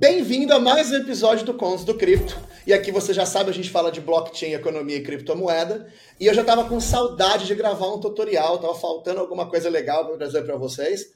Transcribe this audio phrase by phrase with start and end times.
[0.00, 2.38] Bem-vindo a mais um episódio do Contos do Cripto.
[2.64, 5.92] E aqui você já sabe, a gente fala de blockchain, economia e criptomoeda.
[6.20, 10.06] E eu já estava com saudade de gravar um tutorial, estava faltando alguma coisa legal
[10.06, 11.12] para trazer para vocês.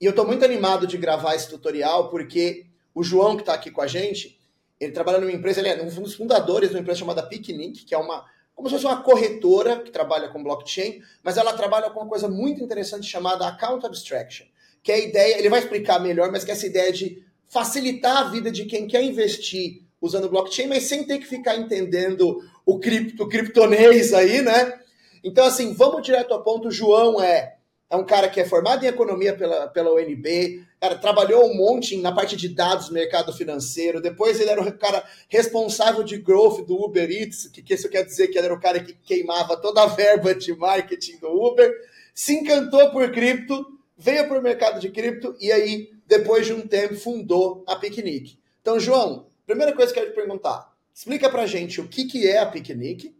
[0.00, 3.70] E eu estou muito animado de gravar esse tutorial porque o João, que está aqui
[3.70, 4.36] com a gente,
[4.80, 7.94] ele trabalha numa empresa, ele é um dos fundadores de uma empresa chamada Picnic, que
[7.94, 12.00] é uma como se fosse uma corretora que trabalha com blockchain, mas ela trabalha com
[12.00, 14.46] uma coisa muito interessante chamada account abstraction,
[14.82, 18.16] que é a ideia, ele vai explicar melhor, mas que é essa ideia de facilitar
[18.18, 22.78] a vida de quem quer investir usando blockchain, mas sem ter que ficar entendendo o,
[22.78, 24.80] cripto, o criptonês aí, né?
[25.22, 26.68] Então, assim, vamos direto ao ponto.
[26.68, 27.54] O João é,
[27.88, 31.96] é um cara que é formado em economia pela, pela UNB, cara, trabalhou um monte
[31.96, 34.02] na parte de dados do mercado financeiro.
[34.02, 38.04] Depois ele era o cara responsável de growth do Uber Eats, que, que isso quer
[38.04, 41.72] dizer que ele era o cara que queimava toda a verba de marketing do Uber.
[42.14, 46.66] Se encantou por cripto, veio para o mercado de cripto e aí, depois de um
[46.66, 48.38] tempo, fundou a Picnic.
[48.60, 52.26] Então, João, primeira coisa que eu quero te perguntar, explica para gente o que, que
[52.26, 53.14] é a Picnic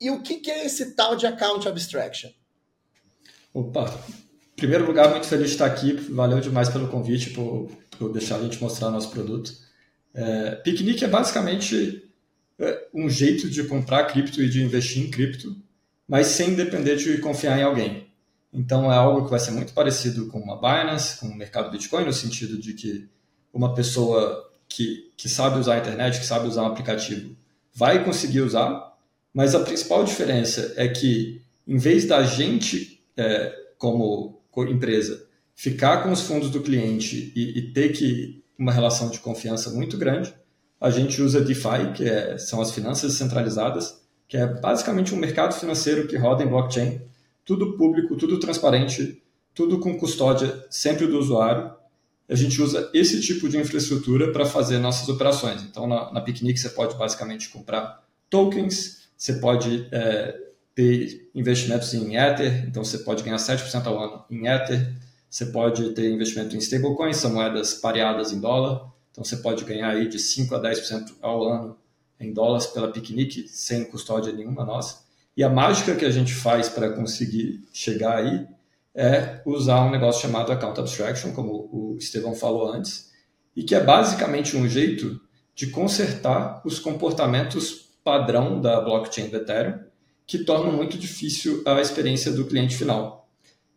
[0.00, 2.30] e o que, que é esse tal de Account Abstraction.
[3.52, 4.02] Opa,
[4.52, 8.36] em primeiro lugar, muito feliz de estar aqui, valeu demais pelo convite, por, por deixar
[8.36, 9.52] a gente mostrar nosso produto.
[10.14, 12.10] É, Picnic é basicamente
[12.58, 15.56] é, um jeito de comprar cripto e de investir em cripto,
[16.06, 18.09] mas sem depender de confiar em alguém.
[18.52, 22.04] Então é algo que vai ser muito parecido com uma Binance, com o mercado Bitcoin,
[22.04, 23.08] no sentido de que
[23.52, 27.36] uma pessoa que, que sabe usar a internet, que sabe usar um aplicativo,
[27.74, 28.96] vai conseguir usar,
[29.32, 36.10] mas a principal diferença é que, em vez da gente, é, como empresa, ficar com
[36.10, 40.34] os fundos do cliente e, e, ter que uma relação de confiança muito grande,
[40.80, 45.54] a gente usa DeFi, que é, são as finanças centralizadas, que é basicamente um mercado
[45.54, 47.00] financeiro que roda em blockchain,
[47.50, 49.20] tudo público, tudo transparente,
[49.52, 51.74] tudo com custódia sempre do usuário.
[52.28, 55.60] A gente usa esse tipo de infraestrutura para fazer nossas operações.
[55.64, 60.38] Então, na, na Picnic, você pode basicamente comprar tokens, você pode é,
[60.76, 64.94] ter investimentos em Ether, então você pode ganhar 7% ao ano em Ether,
[65.28, 69.88] você pode ter investimento em stablecoins, são moedas pareadas em dólar, então você pode ganhar
[69.88, 71.76] aí de 5% a 10% ao ano
[72.20, 75.09] em dólares pela Picnic, sem custódia nenhuma nossa.
[75.40, 78.46] E a mágica que a gente faz para conseguir chegar aí
[78.94, 83.10] é usar um negócio chamado Account Abstraction, como o Estevão falou antes,
[83.56, 85.18] e que é basicamente um jeito
[85.54, 89.78] de consertar os comportamentos padrão da blockchain do Ethereum,
[90.26, 93.26] que tornam muito difícil a experiência do cliente final.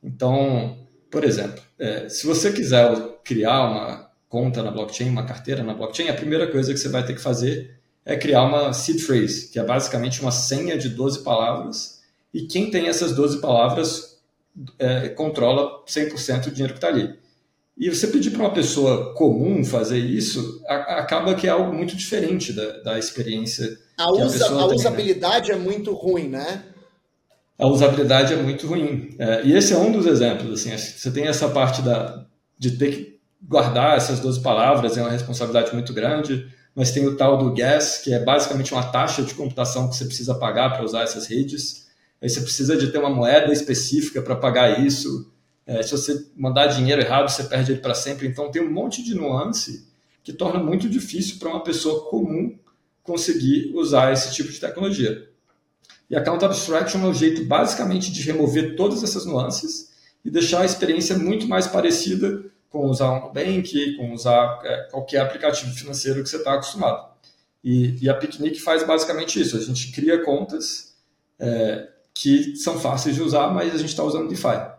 [0.03, 5.73] Então, por exemplo, é, se você quiser criar uma conta na blockchain, uma carteira na
[5.73, 9.50] blockchain, a primeira coisa que você vai ter que fazer é criar uma seed phrase,
[9.50, 12.02] que é basicamente uma senha de 12 palavras,
[12.34, 14.19] e quem tem essas 12 palavras
[14.78, 17.16] é, controla 100% do dinheiro que está ali.
[17.78, 21.96] E você pedir para uma pessoa comum fazer isso, a, acaba que é algo muito
[21.96, 23.78] diferente da, da experiência.
[23.97, 25.56] A, usa, a, a tem, usabilidade né?
[25.56, 26.64] é muito ruim, né?
[27.58, 29.16] A usabilidade é muito ruim.
[29.18, 30.52] É, e esse é um dos exemplos.
[30.52, 32.25] Assim, você tem essa parte da,
[32.59, 37.16] de ter que guardar essas 12 palavras, é uma responsabilidade muito grande mas tem o
[37.16, 40.84] tal do gas, que é basicamente uma taxa de computação que você precisa pagar para
[40.84, 41.88] usar essas redes.
[42.22, 45.31] Aí você precisa de ter uma moeda específica para pagar isso.
[45.66, 48.28] É, se você mandar dinheiro errado, você perde ele para sempre.
[48.28, 49.88] Então tem um monte de nuance
[50.23, 52.57] que torna muito difícil para uma pessoa comum
[53.03, 55.29] conseguir usar esse tipo de tecnologia.
[56.09, 59.91] E a Count Abstraction é o jeito basicamente de remover todas essas nuances
[60.23, 65.19] e deixar a experiência muito mais parecida com usar um Nubank, com usar é, qualquer
[65.19, 67.13] aplicativo financeiro que você está acostumado.
[67.63, 69.56] E, e, a Picnic faz basicamente isso.
[69.56, 70.95] A gente cria contas
[71.39, 74.72] é, que são fáceis de usar, mas a gente está usando DeFi.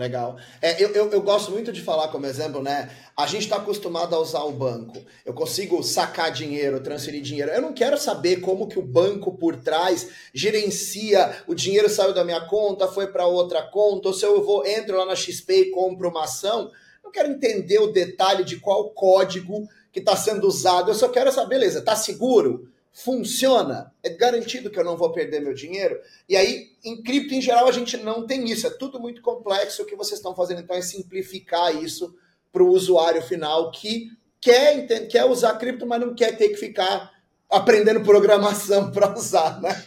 [0.00, 0.38] Legal.
[0.62, 2.88] É, eu, eu, eu, gosto muito de falar como exemplo, né?
[3.14, 4.96] A gente está acostumado a usar o banco.
[5.26, 7.50] Eu consigo sacar dinheiro, transferir dinheiro.
[7.50, 11.36] Eu não quero saber como que o banco por trás gerencia.
[11.46, 14.96] O dinheiro saiu da minha conta, foi para outra conta, ou se eu vou entro
[14.96, 16.70] lá na XP e compro uma ação.
[17.04, 20.90] Eu quero entender o detalhe de qual código que está sendo usado.
[20.90, 22.70] Eu só quero saber, beleza, tá seguro?
[22.92, 25.98] Funciona, é garantido que eu não vou perder meu dinheiro.
[26.28, 28.66] E aí, em cripto em geral, a gente não tem isso.
[28.66, 29.82] É tudo muito complexo.
[29.82, 32.14] O que vocês estão fazendo então é simplificar isso
[32.52, 34.10] para o usuário final que
[34.40, 37.10] quer, quer usar cripto, mas não quer ter que ficar
[37.48, 39.84] aprendendo programação para usar, né?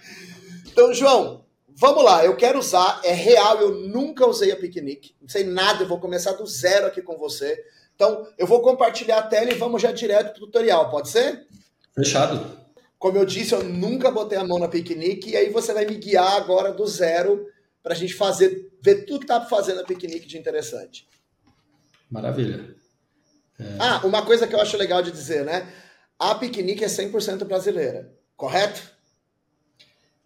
[0.72, 2.24] Então, João, vamos lá.
[2.26, 6.00] Eu quero usar, é real, eu nunca usei a Picnic, não sei nada, eu vou
[6.00, 7.62] começar do zero aqui com você.
[7.96, 11.46] Então, eu vou compartilhar a tela e vamos já direto para o tutorial, pode ser?
[11.94, 12.63] Fechado.
[13.04, 15.96] Como eu disse, eu nunca botei a mão na piquenique, e aí você vai me
[15.96, 17.46] guiar agora do zero
[17.84, 21.06] para a gente fazer, ver tudo que tá fazendo a piquenique de interessante.
[22.10, 22.74] Maravilha.
[23.60, 23.76] É...
[23.78, 25.70] Ah, uma coisa que eu acho legal de dizer, né?
[26.18, 28.82] A Piquenique é 100% brasileira, correto?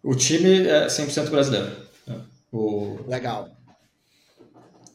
[0.00, 1.72] O time é 100% brasileiro.
[2.52, 3.00] O...
[3.08, 3.48] Legal.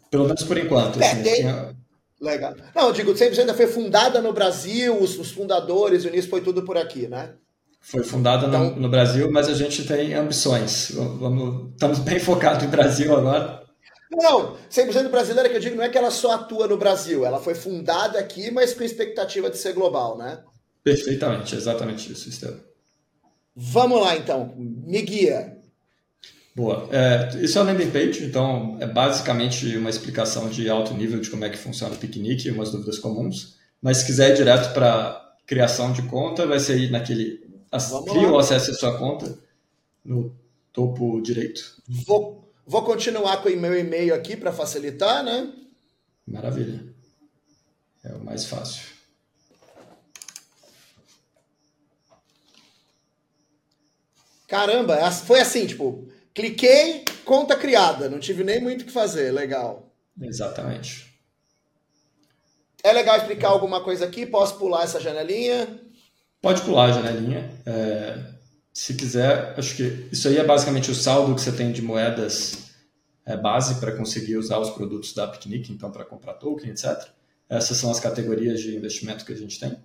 [0.10, 1.02] Pelo menos por enquanto.
[1.02, 1.36] É, assim, tem...
[1.36, 1.76] tinha...
[2.22, 2.56] Legal.
[2.74, 6.64] Não, eu digo, 100% foi fundada no Brasil, os, os fundadores, o início foi tudo
[6.64, 7.36] por aqui, né?
[7.84, 8.72] Foi fundada então...
[8.72, 10.92] no, no, Brasil, mas a gente tem ambições.
[10.92, 13.62] Vamos, estamos bem focados no Brasil agora.
[14.10, 17.42] Não, 100% brasileira que eu digo não é que ela só atua no Brasil, ela
[17.42, 20.40] foi fundada aqui, mas com expectativa de ser global, né?
[20.84, 22.60] Perfeitamente, exatamente isso, Estevam.
[23.56, 25.58] Vamos lá então, me guia.
[26.56, 26.88] Boa.
[26.92, 31.30] É, isso é a landing page, então é basicamente uma explicação de alto nível de
[31.30, 33.56] como é que funciona o piquenique, umas dúvidas comuns.
[33.82, 37.43] Mas se quiser ir direto para criação de conta, vai ser naquele
[38.06, 39.38] cria ou acesse a sua conta
[40.04, 40.36] no
[40.72, 41.82] topo direito.
[41.88, 45.52] Vou, vou continuar com o meu e-mail aqui para facilitar, né?
[46.28, 46.84] Maravilha.
[48.04, 48.94] É o mais fácil.
[54.48, 59.92] Caramba, foi assim, tipo, cliquei, conta criada, não tive nem muito o que fazer, legal.
[60.22, 61.12] Exatamente.
[62.84, 64.26] É legal explicar alguma coisa aqui?
[64.26, 65.82] Posso pular essa janelinha?
[66.44, 67.50] Pode pular a janelinha.
[67.66, 68.20] É,
[68.74, 72.72] se quiser, acho que isso aí é basicamente o saldo que você tem de moedas
[73.26, 77.02] é, base para conseguir usar os produtos da Picnic, então para comprar token, etc.
[77.48, 79.78] Essas são as categorias de investimento que a gente tem.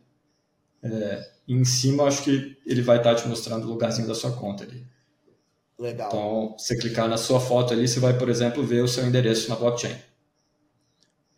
[0.82, 4.32] É, e em cima, acho que ele vai estar te mostrando o lugarzinho da sua
[4.32, 4.84] conta ali.
[5.78, 6.08] Legal.
[6.08, 9.48] Então, você clicar na sua foto ali, você vai, por exemplo, ver o seu endereço
[9.48, 9.94] na blockchain.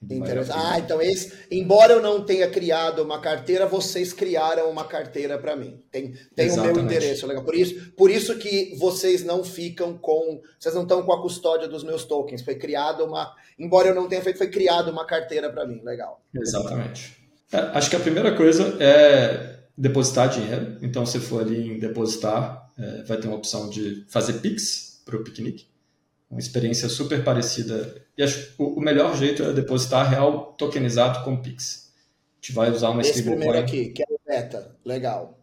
[0.03, 0.59] Interessante.
[0.59, 5.55] Ah, então esse, embora eu não tenha criado uma carteira, vocês criaram uma carteira para
[5.55, 5.79] mim.
[5.91, 7.45] Tem, tem o meu endereço, legal.
[7.45, 11.69] Por isso, por isso que vocês não ficam com, vocês não estão com a custódia
[11.69, 12.41] dos meus tokens.
[12.41, 16.23] Foi criado uma, embora eu não tenha feito, foi criado uma carteira para mim, legal.
[16.35, 17.17] Exatamente.
[17.53, 20.79] É, acho que a primeira coisa é depositar dinheiro.
[20.81, 25.17] Então, se for ali em depositar, é, vai ter uma opção de fazer Pix para
[25.17, 25.70] o piquenique
[26.31, 28.03] uma experiência super parecida.
[28.17, 31.91] E acho o, o melhor jeito é depositar real tokenizado com Pix.
[32.41, 34.77] A gente vai usar uma Esse primeiro aqui, que é o beta.
[34.85, 35.39] Legal.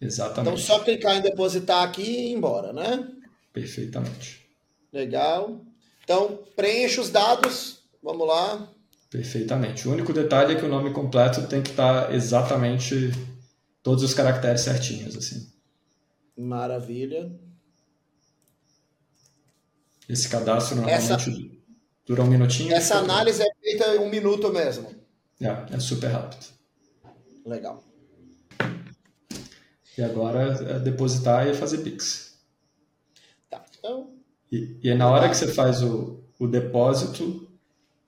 [0.00, 0.52] Exatamente.
[0.52, 3.08] Então, só clicar em depositar aqui e ir embora, né?
[3.52, 4.46] Perfeitamente.
[4.92, 5.62] Legal.
[6.04, 7.82] Então, preencha os dados.
[8.02, 8.68] Vamos lá.
[9.10, 9.88] Perfeitamente.
[9.88, 13.10] O único detalhe é que o nome completo tem que estar exatamente
[13.82, 15.50] todos os caracteres certinhos, assim.
[16.36, 17.32] Maravilha.
[20.08, 21.30] Esse cadastro normalmente essa,
[22.06, 22.72] dura um minutinho.
[22.72, 24.94] Essa análise é feita em um minuto mesmo.
[25.40, 26.46] É, é super rápido.
[27.44, 27.82] Legal.
[29.98, 32.38] E agora é depositar e fazer Pix.
[33.50, 34.10] Tá, então.
[34.52, 37.48] E, e na hora que você faz o, o depósito,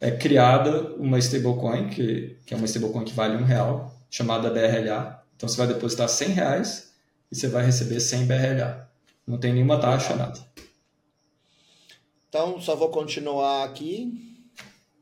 [0.00, 5.24] é criada uma stablecoin, que, que é uma stablecoin que vale um real, chamada BRLA.
[5.36, 6.92] Então você vai depositar 100 reais
[7.30, 8.88] e você vai receber 100 BRLA.
[9.26, 10.38] Não tem nenhuma taxa, nada.
[12.28, 14.46] Então, só vou continuar aqui.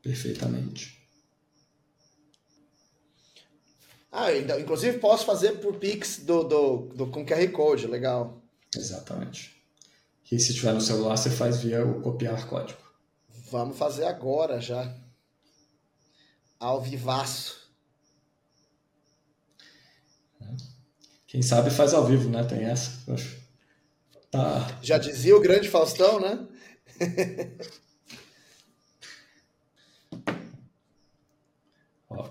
[0.02, 0.96] Perfeitamente.
[4.10, 8.40] Ah, então, inclusive posso fazer por Pix do, do, do, com QR Code, legal.
[8.74, 9.54] Exatamente.
[10.30, 12.80] E se tiver no celular, você faz via o copiar código.
[13.50, 14.92] Vamos fazer agora já.
[16.58, 17.66] Ao vivaço.
[21.26, 22.42] Quem sabe faz ao vivo, né?
[22.44, 22.92] Tem essa.
[24.30, 24.78] Tá.
[24.82, 26.46] Já dizia o grande Faustão, né?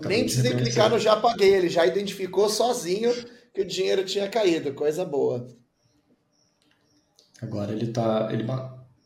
[0.04, 3.12] Nem precisei clicar no já paguei, ele já identificou sozinho
[3.52, 5.46] que o dinheiro tinha caído, coisa boa.
[7.40, 8.44] Agora ele está ele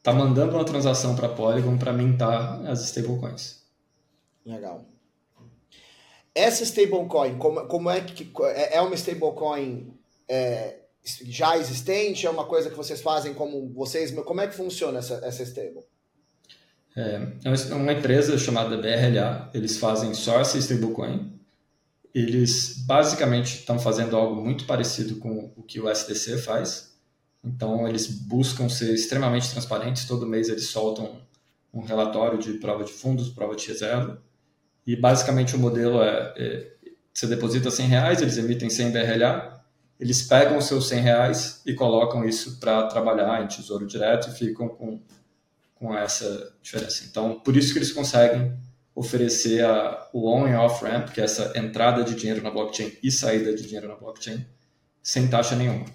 [0.03, 3.61] tá mandando uma transação para Polygon para mintar as stablecoins.
[4.45, 4.85] Legal.
[6.35, 9.93] Essa stablecoin, como, como é que é, é uma stablecoin
[10.29, 12.27] é, já existente?
[12.27, 14.11] É uma coisa que vocês fazem como vocês?
[14.11, 15.85] Como é que funciona essa, essa stable?
[16.97, 21.39] É, é uma empresa chamada BRLA, eles fazem só essa stablecoin.
[22.13, 26.91] Eles basicamente estão fazendo algo muito parecido com o que o SDC faz.
[27.43, 30.05] Então, eles buscam ser extremamente transparentes.
[30.05, 31.21] Todo mês eles soltam
[31.73, 34.21] um relatório de prova de fundos, prova de reserva.
[34.85, 36.71] E basicamente o modelo é, é
[37.13, 39.60] você deposita 100 reais, eles emitem 100 BRLA,
[40.01, 44.33] eles pegam os seus 100 reais e colocam isso para trabalhar em tesouro direto e
[44.33, 45.01] ficam com,
[45.75, 47.05] com essa diferença.
[47.09, 48.53] Então, por isso que eles conseguem
[48.95, 52.93] oferecer a, o on e off ramp, que é essa entrada de dinheiro na blockchain
[53.03, 54.45] e saída de dinheiro na blockchain,
[55.03, 55.87] sem taxa nenhuma.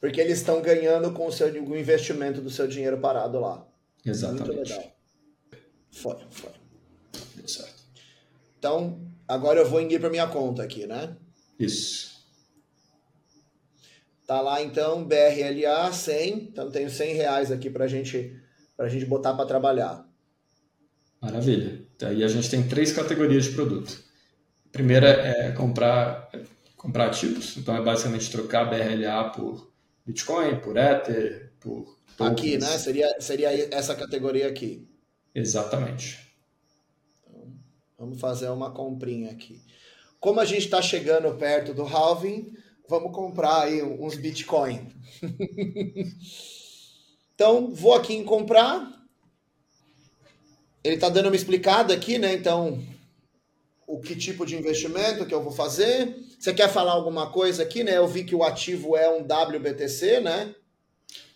[0.00, 3.66] Porque eles estão ganhando com o, seu, o investimento do seu dinheiro parado lá.
[4.06, 4.46] Exatamente.
[4.46, 4.92] Muito legal.
[5.90, 6.52] Foi, foi.
[7.34, 7.82] Deu certo.
[8.58, 11.14] Então, Agora eu vou ir para minha conta aqui, né?
[11.60, 12.07] Isso.
[14.28, 16.50] Tá lá então, BRLA 100.
[16.52, 18.38] Então tenho 100 reais aqui para gente,
[18.76, 20.06] a gente botar para trabalhar.
[21.18, 21.82] Maravilha.
[22.02, 24.04] Aí a gente tem três categorias de produto.
[24.66, 26.30] A primeira é comprar,
[26.76, 27.56] comprar ativos.
[27.56, 29.72] Então é basicamente trocar BRLA por
[30.04, 31.96] Bitcoin, por Ether, por.
[32.14, 32.32] Tokens.
[32.32, 32.78] Aqui, né?
[32.78, 34.86] Seria, seria essa categoria aqui.
[35.34, 36.18] Exatamente.
[37.22, 37.54] Então,
[37.96, 39.62] vamos fazer uma comprinha aqui.
[40.20, 42.52] Como a gente está chegando perto do halving,
[42.88, 44.88] vamos comprar aí uns Bitcoin.
[47.34, 48.92] então, vou aqui em comprar.
[50.82, 52.32] Ele está dando uma explicada aqui, né?
[52.34, 52.82] Então,
[53.86, 56.16] o que tipo de investimento que eu vou fazer.
[56.38, 57.96] Você quer falar alguma coisa aqui, né?
[57.96, 60.54] Eu vi que o ativo é um WBTC, né?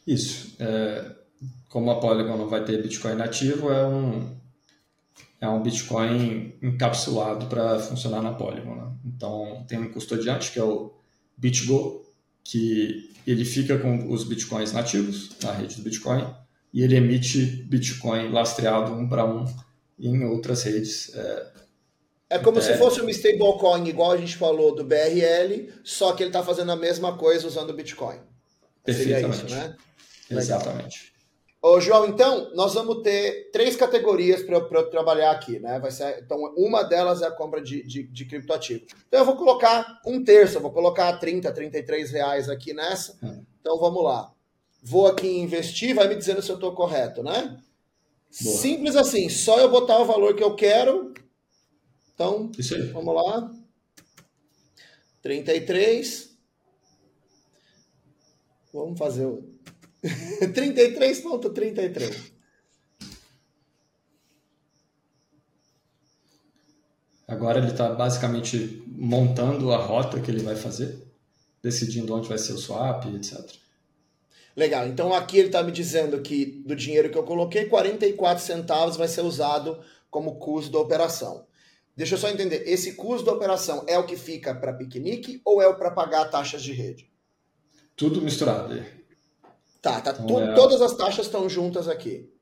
[0.06, 0.54] Isso.
[0.59, 1.11] É,
[1.68, 4.37] como a Polygon não vai ter Bitcoin nativo, é um,
[5.40, 8.75] é um Bitcoin encapsulado para funcionar na Polygon.
[8.75, 8.92] Né?
[9.06, 11.01] Então, tem um custodiante, que é o
[11.42, 12.06] BitGo,
[12.44, 16.25] que ele fica com os Bitcoins nativos na rede do Bitcoin
[16.72, 19.44] e ele emite Bitcoin lastreado um para um
[19.99, 21.12] em outras redes.
[21.14, 21.52] É,
[22.30, 22.62] é como é.
[22.62, 26.70] se fosse uma stablecoin, igual a gente falou do BRL, só que ele está fazendo
[26.70, 28.18] a mesma coisa usando o Bitcoin.
[28.84, 29.37] Perfeitamente.
[29.37, 29.76] Seria isso, né?
[30.30, 31.12] Exatamente.
[31.64, 35.78] Ô, João, então, nós vamos ter três categorias para eu, trabalhar aqui, né?
[35.78, 38.85] Vai ser, então, uma delas é a compra de, de, de criptoativo.
[39.07, 43.16] Então, eu vou colocar um terço, eu vou colocar 30, 33 reais aqui nessa.
[43.23, 43.45] Hum.
[43.61, 44.33] Então, vamos lá.
[44.83, 47.57] Vou aqui investir, vai me dizendo se eu estou correto, né?
[48.40, 48.57] Boa.
[48.57, 51.14] Simples assim, só eu botar o valor que eu quero,
[52.12, 52.50] então,
[52.92, 53.50] vamos lá.
[55.23, 56.37] 33.
[58.73, 59.52] Vamos fazer o
[60.42, 62.32] 33.33.
[67.28, 71.02] Agora ele está basicamente montando a rota que ele vai fazer,
[71.62, 73.38] decidindo onde vai ser o swap, etc.
[74.54, 78.97] Legal, então aqui ele está me dizendo que do dinheiro que eu coloquei, 44 centavos
[78.97, 79.80] vai ser usado
[80.11, 81.47] como custo da operação.
[81.97, 85.62] Deixa eu só entender, esse custo da operação é o que fica para piquenique ou
[85.62, 87.11] é o para pagar taxas de rede?
[87.97, 88.85] Tudo misturado.
[89.82, 90.54] Tá, tá então, é...
[90.54, 92.32] todas as taxas estão juntas aqui.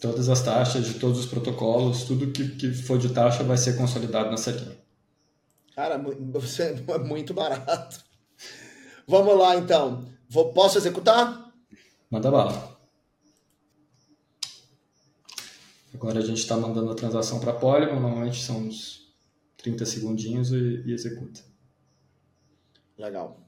[0.00, 3.76] Todas as taxas de todos os protocolos, tudo que, que for de taxa vai ser
[3.76, 4.78] consolidado nessa linha.
[5.74, 6.02] Cara,
[6.32, 8.02] você é muito barato.
[9.06, 10.08] Vamos lá então.
[10.28, 11.52] Vou, posso executar?
[12.10, 12.78] Manda bala.
[15.92, 19.12] Agora a gente está mandando a transação para Polygon, normalmente são uns
[19.56, 21.40] 30 segundinhos e, e executa.
[22.96, 23.40] Legal.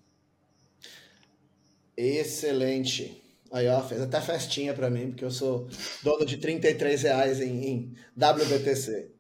[1.96, 3.19] Excelente.
[3.52, 5.68] Aí, ó, fez até festinha para mim, porque eu sou
[6.02, 9.10] dono de 33 reais em, em WBTC.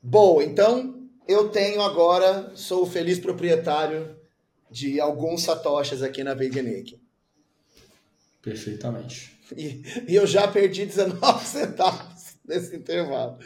[0.00, 4.16] Bom, então eu tenho agora, sou o feliz proprietário
[4.70, 7.00] de alguns satoshis aqui na Big Nick.
[8.40, 9.36] Perfeitamente.
[9.56, 13.38] E, e eu já perdi 19 centavos nesse intervalo.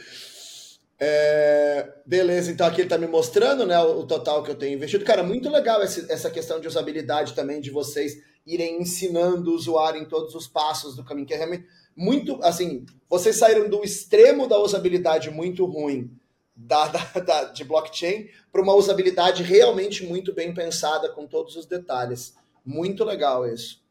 [1.05, 4.77] É, beleza, então aqui ele está me mostrando né, o, o, total que eu tenho
[4.77, 5.05] investido.
[5.05, 10.01] Cara, muito legal esse, essa questão de usabilidade também, de vocês irem ensinando o usuário
[10.01, 11.67] em todos os passos do caminho, que é realmente
[11.97, 16.09] muito, assim, vocês saíram do extremo da usabilidade muito ruim
[16.55, 21.67] da, da, da de blockchain para uma usabilidade realmente muito bem pensada, com todos os
[21.67, 22.37] detalhes.
[22.65, 23.83] Muito legal isso.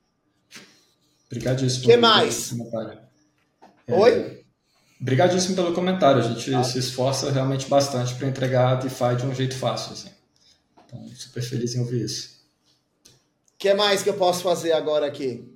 [1.26, 1.84] Obrigadíssimo.
[1.84, 2.54] O que mais?
[3.86, 4.41] É, Oi?
[5.02, 6.22] Obrigadíssimo pelo comentário.
[6.22, 6.64] A gente ah.
[6.64, 9.94] se esforça realmente bastante para entregar a DeFi de um jeito fácil.
[9.94, 10.10] Assim.
[10.86, 12.40] Então, super feliz em ouvir isso.
[13.06, 15.48] O que mais que eu posso fazer agora aqui?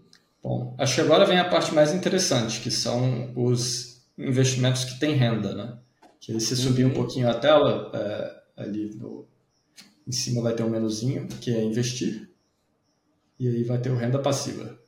[0.42, 5.16] Bom, acho que agora vem a parte mais interessante, que são os investimentos que têm
[5.16, 5.78] renda, né?
[6.20, 6.94] Que se subir um uhum.
[6.96, 9.28] pouquinho a tela, é, ali no,
[10.08, 12.30] em cima vai ter um menuzinho, que é investir,
[13.40, 14.80] e aí vai ter o renda passiva.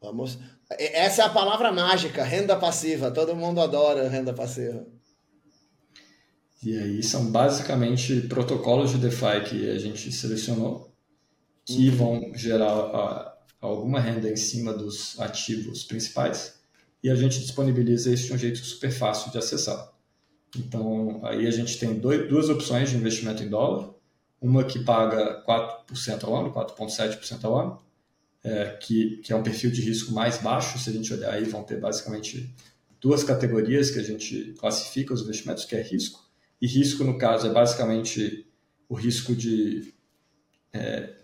[0.00, 0.38] Vamos.
[0.78, 3.10] Essa é a palavra mágica, renda passiva.
[3.10, 4.86] Todo mundo adora renda passiva.
[6.62, 10.92] E aí são basicamente protocolos de DeFi que a gente selecionou
[11.64, 11.96] que uhum.
[11.96, 16.60] vão gerar a, alguma renda em cima dos ativos principais
[17.02, 19.92] e a gente disponibiliza isso de um jeito super fácil de acessar.
[20.56, 23.90] Então, aí a gente tem dois, duas opções de investimento em dólar.
[24.40, 27.78] Uma que paga 4% ao ano, 4,7% ao ano,
[28.44, 31.44] é, que, que é um perfil de risco mais baixo, se a gente olhar aí,
[31.44, 32.54] vão ter basicamente
[33.00, 36.20] duas categorias que a gente classifica os investimentos, que é risco.
[36.60, 38.46] E risco, no caso, é basicamente
[38.88, 39.92] o risco de,
[40.72, 41.14] é,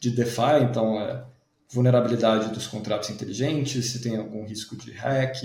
[0.00, 1.24] de DeFi, então é
[1.68, 5.36] vulnerabilidade dos contratos inteligentes, se tem algum risco de hack,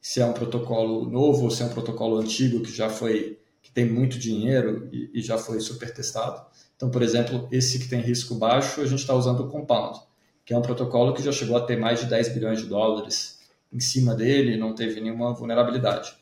[0.00, 3.70] se é um protocolo novo ou se é um protocolo antigo que já foi que
[3.70, 6.44] tem muito dinheiro e, e já foi super testado.
[6.74, 10.00] Então, por exemplo, esse que tem risco baixo, a gente está usando o Compound,
[10.50, 13.38] que é um protocolo que já chegou a ter mais de 10 bilhões de dólares
[13.72, 16.12] em cima dele não teve nenhuma vulnerabilidade.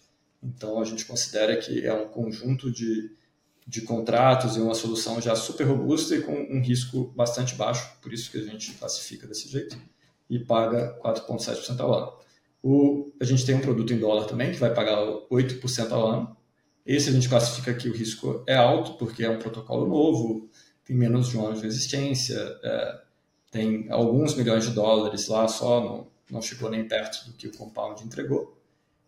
[0.43, 3.11] Então, a gente considera que é um conjunto de,
[3.67, 8.13] de contratos e uma solução já super robusta e com um risco bastante baixo, por
[8.13, 9.79] isso que a gente classifica desse jeito
[10.29, 12.13] e paga 4,7% ao ano.
[12.63, 14.99] O, a gente tem um produto em dólar também, que vai pagar
[15.33, 16.37] 8% ao ano.
[16.85, 20.51] Esse a gente classifica que o risco é alto, porque é um protocolo novo,
[20.85, 23.08] tem menos de um ano de existência, é,
[23.51, 27.57] tem alguns milhões de dólares lá só, não, não chegou nem perto do que o
[27.57, 28.57] Compound entregou.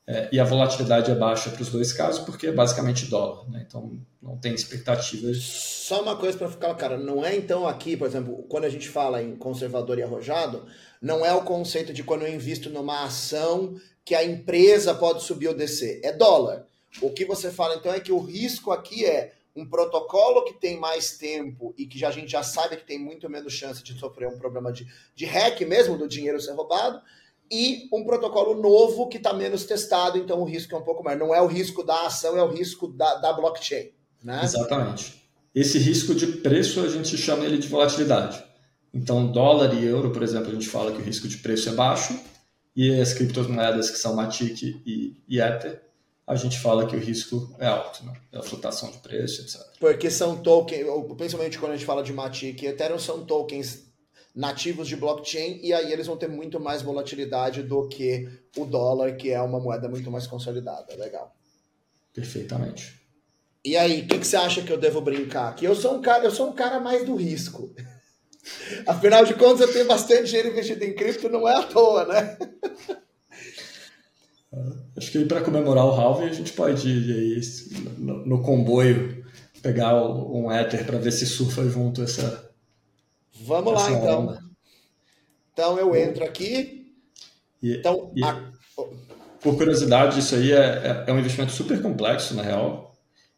[0.06, 3.64] É, e a volatilidade é baixa para os dois casos, porque é basicamente dólar, né?
[3.66, 5.38] então não tem expectativas.
[5.42, 8.88] Só uma coisa para ficar, cara, não é então aqui, por exemplo, quando a gente
[8.88, 10.66] fala em conservador e arrojado,
[11.00, 15.46] não é o conceito de quando eu invisto numa ação que a empresa pode subir
[15.46, 16.66] ou descer, é dólar.
[17.00, 20.78] O que você fala então é que o risco aqui é um protocolo que tem
[20.78, 23.98] mais tempo e que já, a gente já sabe que tem muito menos chance de
[23.98, 27.00] sofrer um problema de, de hack mesmo, do dinheiro ser roubado,
[27.50, 31.18] e um protocolo novo que está menos testado, então o risco é um pouco maior.
[31.18, 33.90] Não é o risco da ação, é o risco da, da blockchain.
[34.22, 34.40] Né?
[34.44, 35.20] Exatamente.
[35.52, 38.44] Esse risco de preço a gente chama ele de volatilidade.
[38.94, 41.72] Então, dólar e euro, por exemplo, a gente fala que o risco de preço é
[41.72, 42.18] baixo,
[42.74, 45.82] e as criptomoedas que são Matic e, e Ether,
[46.30, 48.12] a gente fala que o risco é alto, né?
[48.30, 49.60] É a flutuação de preço, etc.
[49.80, 53.90] Porque são tokens, principalmente quando a gente fala de Matic e Ethereum, são tokens
[54.32, 59.16] nativos de blockchain e aí eles vão ter muito mais volatilidade do que o dólar,
[59.16, 60.94] que é uma moeda muito mais consolidada.
[60.94, 61.34] Legal.
[62.14, 63.00] Perfeitamente.
[63.64, 65.56] E aí, o que, que, você acha que eu devo brincar?
[65.56, 67.74] Que eu sou um cara, eu sou um cara mais do risco.
[68.86, 72.38] Afinal de contas, eu tenho bastante dinheiro investido em cripto, não é à toa, né?
[74.96, 77.40] Acho que para comemorar o halving a gente pode ir aí
[77.98, 79.24] no, no comboio
[79.62, 82.50] pegar um Ether para ver se surfa junto essa.
[83.42, 84.20] Vamos essa lá então.
[84.22, 84.42] Onda.
[85.52, 86.92] Então eu entro aqui.
[87.62, 88.50] E, então, e, a...
[89.40, 92.94] Por curiosidade, isso aí é, é, é, um investimento super complexo, na real.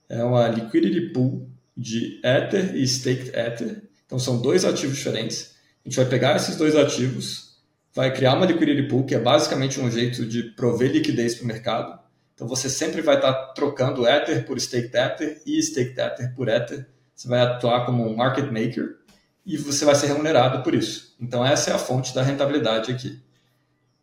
[0.08, 3.82] É uma liquidity pool de Ether e staked Ether.
[4.06, 5.54] Então são dois ativos diferentes.
[5.84, 7.51] A gente vai pegar esses dois ativos
[7.94, 11.46] vai criar uma liquidity pool, que é basicamente um jeito de prover liquidez para o
[11.46, 11.98] mercado.
[12.34, 16.48] Então você sempre vai estar tá trocando Ether por Staked Ether e Staked Ether por
[16.48, 16.86] Ether.
[17.14, 18.96] Você vai atuar como um market maker
[19.44, 21.14] e você vai ser remunerado por isso.
[21.20, 23.20] Então essa é a fonte da rentabilidade aqui.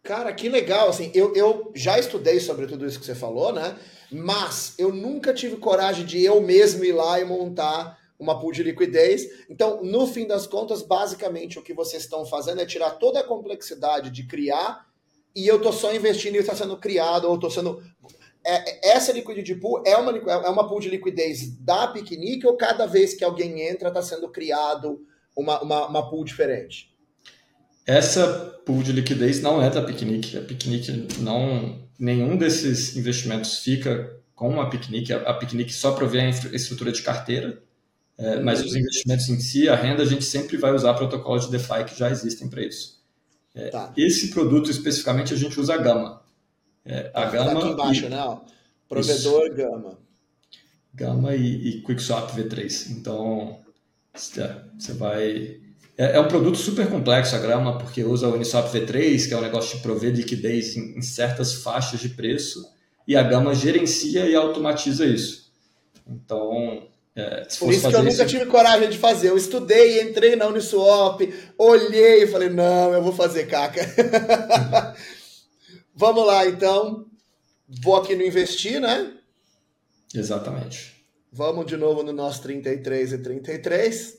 [0.03, 0.89] Cara, que legal.
[0.89, 3.75] Assim, eu, eu já estudei sobre tudo isso que você falou, né?
[4.11, 8.61] Mas eu nunca tive coragem de eu mesmo ir lá e montar uma pool de
[8.61, 9.45] liquidez.
[9.49, 13.23] Então, no fim das contas, basicamente o que vocês estão fazendo é tirar toda a
[13.23, 14.85] complexidade de criar
[15.35, 17.81] e eu estou só investindo e está sendo criado ou estou sendo
[18.45, 22.85] é, essa liquidity pool é uma, é uma pool de liquidez da Picnic ou cada
[22.85, 25.01] vez que alguém entra está sendo criado
[25.35, 26.93] uma, uma, uma, pool diferente?
[27.85, 28.27] Essa
[28.65, 30.37] pool de liquidez não é da Picnic.
[30.37, 31.87] A Picnic não.
[31.97, 35.11] Nenhum desses investimentos fica com a Picnic.
[35.11, 37.61] A, a Picnic só provê a estrutura de carteira.
[38.19, 41.51] É, mas os investimentos em si, a renda, a gente sempre vai usar protocolos de
[41.51, 43.01] DeFi que já existem para isso.
[43.55, 43.93] É, tá.
[43.95, 46.21] Esse produto especificamente a gente usa a Gama.
[46.83, 47.51] É, a tá Gama.
[47.53, 48.09] Tá aqui embaixo, e...
[48.09, 48.21] né?
[48.21, 48.41] Ó.
[48.89, 49.55] Provedor isso.
[49.55, 49.97] Gama.
[50.93, 52.91] Gama e, e QuickSwap V3.
[52.91, 53.61] Então,
[54.13, 55.61] você vai.
[55.97, 59.37] É, é, um produto super complexo a Gama, porque usa o Uniswap V3, que é
[59.37, 62.69] um negócio de prover liquidez em, em certas faixas de preço,
[63.07, 65.53] e a Gama gerencia e automatiza isso.
[66.05, 66.88] Então,
[67.19, 69.29] é, Por isso que eu nunca tive coragem de fazer.
[69.29, 71.21] Eu estudei, entrei na Uniswap,
[71.57, 73.81] olhei e falei, não, eu vou fazer caca.
[75.93, 77.05] Vamos lá, então.
[77.81, 79.13] Vou aqui no investir, né?
[80.15, 81.05] Exatamente.
[81.31, 84.17] Vamos de novo no nosso 33 e 33.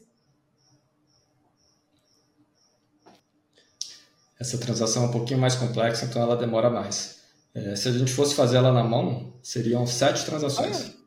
[4.39, 7.21] Essa transação é um pouquinho mais complexa, então ela demora mais.
[7.55, 10.83] É, se a gente fosse fazer ela na mão, seriam sete transações.
[10.83, 11.00] Ah, é.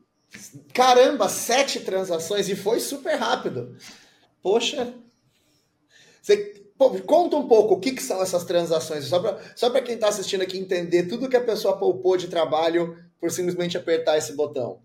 [0.72, 3.76] Caramba, sete transações e foi super rápido.
[4.42, 4.92] Poxa.
[6.20, 9.94] Você, pô, conta um pouco o que, que são essas transações, só para só quem
[9.94, 14.32] está assistindo aqui entender tudo que a pessoa poupou de trabalho por simplesmente apertar esse
[14.32, 14.80] botão.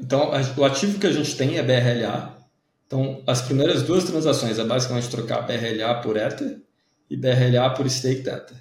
[0.00, 2.38] Então, o ativo que a gente tem é BRLA.
[2.86, 6.60] Então, as primeiras duas transações é basicamente trocar BRLA por Ether
[7.08, 8.56] e BRLA por Staked Ether.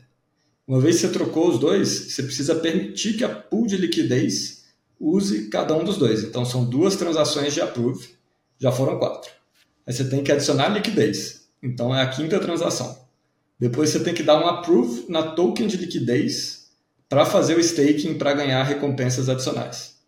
[0.67, 4.60] Uma vez que você trocou os dois, você precisa permitir que a pool de liquidez
[5.01, 6.23] use cada um dos dois.
[6.23, 8.09] Então são duas transações de approve,
[8.59, 9.31] já foram quatro.
[9.85, 11.47] Aí você tem que adicionar liquidez.
[11.61, 12.99] Então é a quinta transação.
[13.59, 16.69] Depois você tem que dar um approve na token de liquidez
[17.09, 19.99] para fazer o staking para ganhar recompensas adicionais.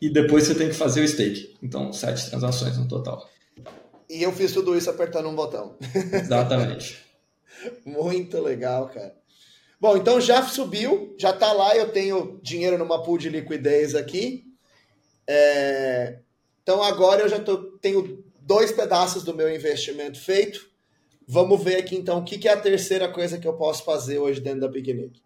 [0.00, 1.56] E depois você tem que fazer o stake.
[1.62, 3.26] Então, sete transações no total.
[4.08, 5.74] E eu fiz tudo isso apertando um botão.
[6.12, 6.98] Exatamente.
[7.84, 9.14] Muito legal, cara.
[9.78, 14.44] Bom, então já subiu, já está lá, eu tenho dinheiro numa pool de liquidez aqui.
[15.26, 16.18] É...
[16.62, 20.68] Então agora eu já tô, tenho dois pedaços do meu investimento feito.
[21.28, 24.18] Vamos ver aqui então o que, que é a terceira coisa que eu posso fazer
[24.18, 25.20] hoje dentro da Picnic.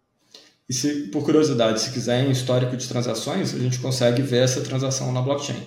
[0.67, 4.61] E se, por curiosidade, se quiser em histórico de transações, a gente consegue ver essa
[4.61, 5.61] transação na blockchain.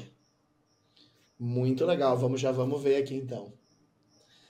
[1.39, 3.53] Muito legal, vamos já vamos ver aqui então.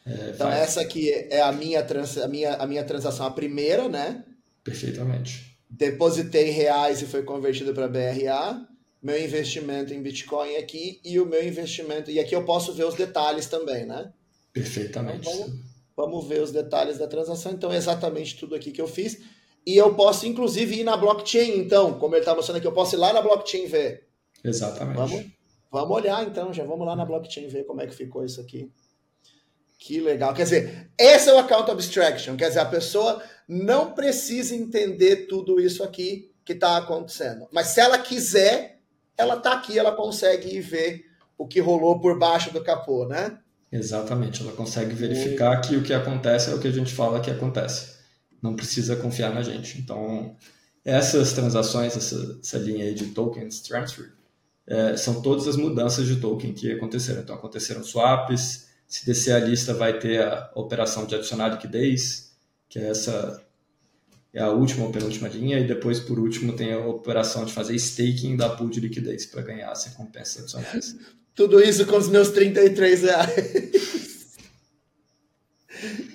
[0.06, 0.60] É, então vai.
[0.60, 4.24] essa aqui é a minha, trans, a, minha, a minha transação, a primeira, né?
[4.62, 5.58] Perfeitamente.
[5.68, 8.66] Depositei reais e foi convertido para BRA.
[9.02, 12.10] Meu investimento em Bitcoin aqui e o meu investimento.
[12.10, 14.12] E aqui eu posso ver os detalhes também, né?
[14.52, 15.28] Perfeitamente.
[15.28, 15.60] Então, vamos,
[15.96, 17.52] vamos ver os detalhes da transação.
[17.52, 19.20] Então, é exatamente tudo aqui que eu fiz.
[19.66, 22.94] E eu posso, inclusive, ir na blockchain, então, como ele está mostrando aqui, eu posso
[22.94, 24.06] ir lá na blockchain ver.
[24.42, 24.96] Exatamente.
[24.96, 25.24] Vamos,
[25.70, 28.70] vamos olhar, então, já vamos lá na blockchain ver como é que ficou isso aqui.
[29.78, 30.32] Que legal.
[30.32, 32.36] Quer dizer, esse é o account abstraction.
[32.36, 37.46] Quer dizer, a pessoa não precisa entender tudo isso aqui que está acontecendo.
[37.52, 38.80] Mas se ela quiser,
[39.16, 41.06] ela está aqui, ela consegue ver
[41.36, 43.38] o que rolou por baixo do capô, né?
[43.70, 44.42] Exatamente.
[44.42, 47.94] Ela consegue verificar que o que acontece é o que a gente fala que acontece.
[48.40, 49.78] Não precisa confiar na gente.
[49.80, 50.36] Então,
[50.84, 54.12] essas transações, essa, essa linha aí de tokens transfer,
[54.66, 57.22] é, são todas as mudanças de token que aconteceram.
[57.22, 62.32] Então, aconteceram swaps, se descer a lista, vai ter a operação de adicionar liquidez,
[62.68, 63.42] que é essa
[64.32, 67.76] é a última ou penúltima linha, e depois, por último, tem a operação de fazer
[67.76, 70.96] staking da pool de liquidez para ganhar as recompensas adicionais.
[71.34, 74.36] Tudo isso com os meus 33 reais.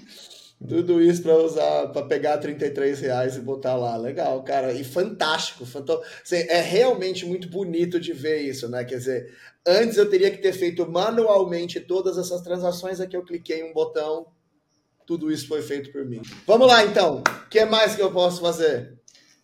[0.67, 3.95] Tudo isso para usar, para pegar 33 reais e botar lá.
[3.95, 4.74] Legal, cara.
[4.74, 5.63] E fantástico.
[5.63, 8.84] Assim, é realmente muito bonito de ver isso, né?
[8.84, 9.34] Quer dizer,
[9.72, 14.26] Antes eu teria que ter feito manualmente todas essas transações, aqui eu cliquei um botão,
[15.06, 16.22] tudo isso foi feito por mim.
[16.48, 18.98] Vamos lá então, o que mais que eu posso fazer?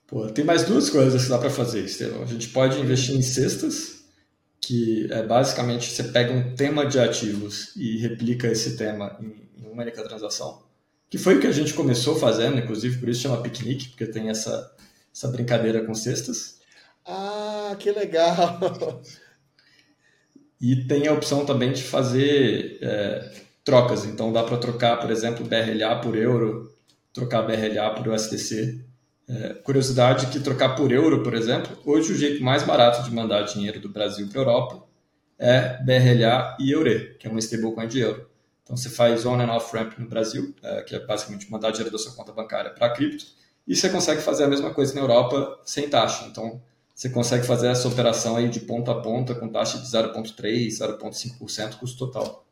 [0.08, 2.23] Pô, tem mais duas coisas que dá para fazer, Estevão.
[2.23, 4.06] A gente pode investir em cestas,
[4.62, 9.84] que é basicamente você pega um tema de ativos e replica esse tema em, uma
[9.84, 10.64] única transação.
[11.10, 14.30] Que foi o que a gente começou fazendo, inclusive por isso chama piquenique, porque tem
[14.30, 14.72] essa,
[15.13, 16.60] essa brincadeira com cestas.
[17.06, 18.60] Ah, que legal!
[20.60, 23.32] E tem a opção também de fazer é,
[23.63, 24.06] trocas.
[24.06, 26.74] Então dá para trocar, por exemplo, BRLA por euro,
[27.13, 28.84] trocar BRLA por USDC.
[29.28, 33.41] É, curiosidade que trocar por euro, por exemplo, hoje o jeito mais barato de mandar
[33.41, 34.84] dinheiro do Brasil para a Europa
[35.38, 38.30] é BRLA e EURE, que é uma stablecoin de euro.
[38.65, 41.91] Então você faz on and off ramp no Brasil, é, que é basicamente mandar dinheiro
[41.91, 43.23] da sua conta bancária para cripto,
[43.67, 46.25] e você consegue fazer a mesma coisa na Europa sem taxa.
[46.25, 46.60] Então
[46.93, 51.75] você consegue fazer essa operação aí de ponta a ponta com taxa de 0,3%, 0,5%
[51.78, 52.43] custo total.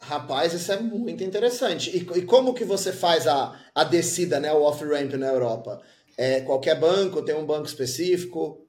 [0.00, 1.90] Rapaz, isso é muito interessante.
[1.96, 5.80] E, e, como que você faz a, a descida, né, o off-ramp na Europa?
[6.16, 8.64] É, qualquer banco tem um banco específico?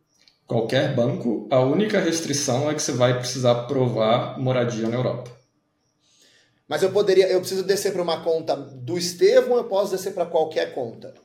[0.48, 1.48] Qualquer banco.
[1.52, 5.39] A única restrição é que você vai precisar provar moradia na Europa.
[6.70, 10.28] Mas eu poderia, eu preciso descer para uma conta do Estevão eu posso descer para
[10.28, 11.16] qualquer conta?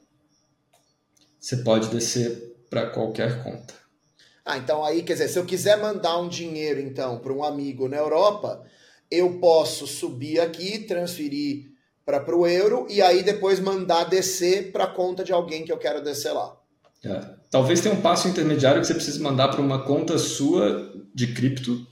[1.39, 3.75] Você pode descer para qualquer conta.
[4.43, 7.89] Ah, então aí, quer dizer, se eu quiser mandar um dinheiro, então, para um amigo
[7.89, 8.65] na Europa,
[9.11, 11.67] eu posso subir aqui, transferir
[12.05, 15.79] para o euro e aí depois mandar descer para a conta de alguém que eu
[15.79, 16.57] quero descer lá.
[17.05, 17.21] É.
[17.51, 21.87] Talvez tenha um passo intermediário que você precise mandar para uma conta sua de cripto,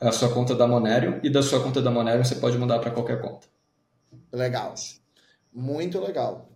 [0.00, 2.90] a sua conta da Monerium, e da sua conta da Monerium você pode mandar para
[2.90, 3.46] qualquer conta.
[4.32, 4.74] Legal.
[5.52, 6.50] Muito legal.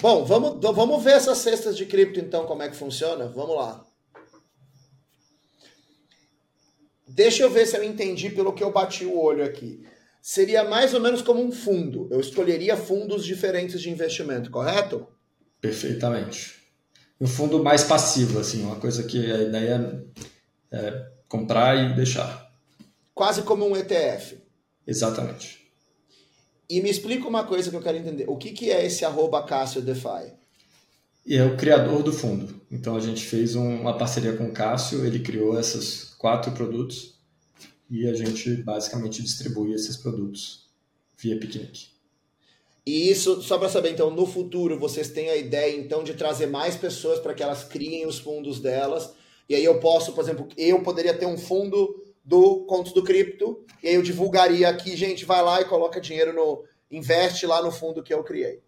[0.00, 3.28] Bom, vamos, vamos ver essas cestas de cripto então, como é que funciona?
[3.28, 3.82] Vamos lá.
[7.08, 9.86] Deixa eu ver se eu entendi pelo que eu bati o olho aqui.
[10.20, 12.08] Seria mais ou menos como um fundo.
[12.10, 15.06] Eu escolheria fundos diferentes de investimento, correto?
[15.60, 16.56] Perfeitamente.
[17.18, 20.04] Um fundo mais passivo, assim, uma coisa que a ideia
[20.70, 22.45] é comprar e deixar.
[23.16, 24.36] Quase como um ETF.
[24.86, 25.72] Exatamente.
[26.68, 28.26] E me explica uma coisa que eu quero entender.
[28.28, 30.34] O que, que é esse arroba Cássio DeFi?
[31.24, 32.60] E é o criador do fundo.
[32.70, 37.14] Então a gente fez uma parceria com o Cássio, ele criou esses quatro produtos
[37.88, 40.68] e a gente basicamente distribui esses produtos
[41.16, 41.86] via Picnic.
[42.84, 46.48] E isso, só para saber, então, no futuro vocês têm a ideia então de trazer
[46.48, 49.10] mais pessoas para que elas criem os fundos delas.
[49.48, 53.64] E aí eu posso, por exemplo, eu poderia ter um fundo do Contos do Cripto,
[53.82, 56.64] e aí eu divulgaria aqui, gente, vai lá e coloca dinheiro no.
[56.90, 58.60] investe lá no fundo que eu criei.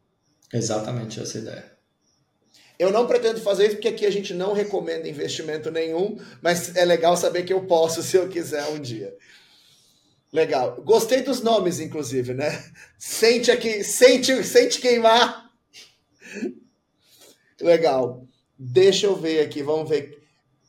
[0.52, 1.76] Exatamente essa ideia.
[2.78, 6.84] Eu não pretendo fazer isso porque aqui a gente não recomenda investimento nenhum, mas é
[6.84, 9.14] legal saber que eu posso se eu quiser um dia.
[10.32, 10.80] Legal.
[10.82, 12.64] Gostei dos nomes, inclusive, né?
[12.96, 15.50] Sente aqui, sente, sente queimar.
[17.60, 18.24] Legal.
[18.56, 20.17] Deixa eu ver aqui, vamos ver.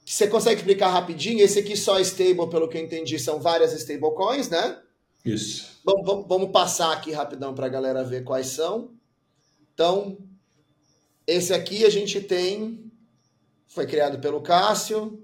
[0.10, 1.40] Você consegue explicar rapidinho?
[1.40, 4.82] Esse aqui só é stable, pelo que eu entendi, são várias stablecoins, né?
[5.24, 5.80] Isso.
[5.86, 8.96] Vamos, vamos, vamos passar aqui rapidão para a galera ver quais são.
[9.72, 10.18] Então,
[11.28, 12.92] esse aqui a gente tem,
[13.68, 15.22] foi criado pelo Cássio.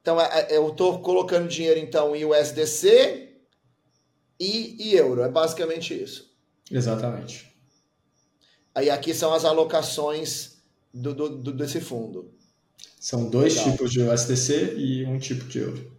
[0.00, 3.36] Então, é, é, eu estou colocando dinheiro então em USDC
[4.38, 5.22] e, e euro.
[5.22, 6.32] É basicamente isso.
[6.70, 7.52] Exatamente.
[8.72, 10.62] Aí aqui são as alocações
[10.92, 12.32] do, do, do desse fundo.
[13.04, 13.70] São dois Legal.
[13.70, 15.92] tipos de USDC e um tipo de euro.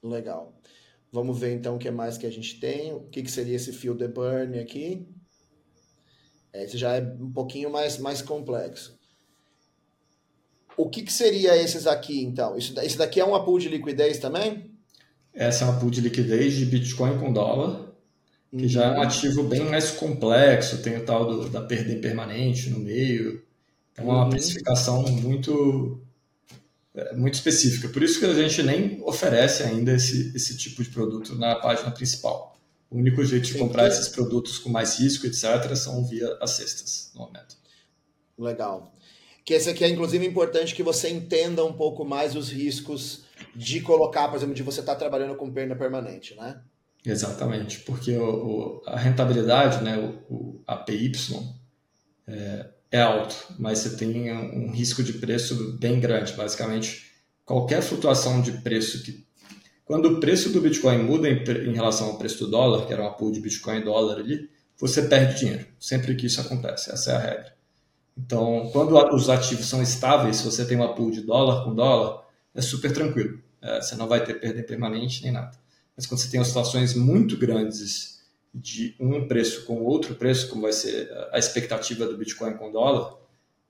[0.00, 0.54] Legal.
[1.10, 2.92] Vamos ver então o que mais que a gente tem.
[2.92, 5.08] O que, que seria esse fio de burn aqui?
[6.54, 8.96] Esse já é um pouquinho mais, mais complexo.
[10.76, 12.56] O que, que seria esses aqui, então?
[12.56, 14.70] Isso, esse daqui é uma pool de liquidez também?
[15.34, 17.92] Essa é uma pool de liquidez de Bitcoin com dólar,
[18.52, 18.68] que uhum.
[18.68, 19.02] já é um uhum.
[19.02, 23.42] ativo bem mais complexo, tem o tal do, da perda impermanente no meio.
[23.96, 24.30] É uma uhum.
[24.30, 26.09] precificação muito é,
[27.14, 27.88] muito específica.
[27.88, 31.90] Por isso que a gente nem oferece ainda esse, esse tipo de produto na página
[31.90, 32.58] principal.
[32.90, 37.12] O único jeito de comprar esses produtos com mais risco, etc., são via as cestas,
[37.14, 37.56] no momento.
[38.36, 38.92] Legal.
[39.44, 43.24] Que esse aqui é, inclusive, importante que você entenda um pouco mais os riscos
[43.54, 46.60] de colocar, por exemplo, de você estar tá trabalhando com perda permanente, né?
[47.04, 49.96] Exatamente, porque o, o, a rentabilidade, né,
[50.28, 51.12] o, o APY,
[52.26, 56.32] é, é alto, mas você tem um risco de preço bem grande.
[56.32, 57.10] Basicamente,
[57.44, 59.24] qualquer flutuação de preço que.
[59.84, 63.12] Quando o preço do Bitcoin muda em, relação ao preço do dólar, que era uma
[63.12, 64.48] pool de Bitcoin e dólar ali,
[64.78, 65.66] você perde dinheiro.
[65.80, 67.54] Sempre que isso acontece, essa é a regra.
[68.16, 72.22] Então, quando os ativos são estáveis, se você tem uma pool de dólar com dólar,
[72.54, 73.40] é super tranquilo.
[73.60, 75.58] É, você não vai ter perda permanente nem nada.
[75.96, 78.19] Mas quando você tem oscilações muito grandes
[78.52, 83.16] de um preço com outro preço, como vai ser a expectativa do Bitcoin com dólar,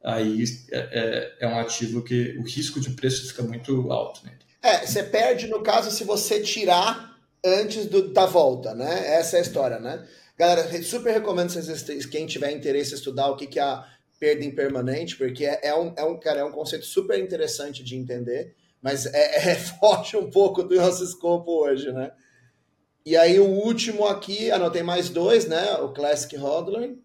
[0.02, 4.24] aí é, é, é um ativo que o risco de preço fica muito alto.
[4.24, 4.32] Né?
[4.62, 9.14] É, você perde no caso se você tirar antes do, da volta, né?
[9.14, 10.06] Essa é a história, né?
[10.38, 13.86] Galera, super recomendo vocês, quem tiver interesse em estudar o que, que é a
[14.18, 17.96] perda impermanente, porque é, é, um, é, um, cara, é um conceito super interessante de
[17.96, 22.10] entender, mas é, é foge um pouco do nosso escopo hoje, né?
[23.04, 25.74] E aí o último aqui, anotei mais dois, né?
[25.78, 26.96] O Classic Hodler.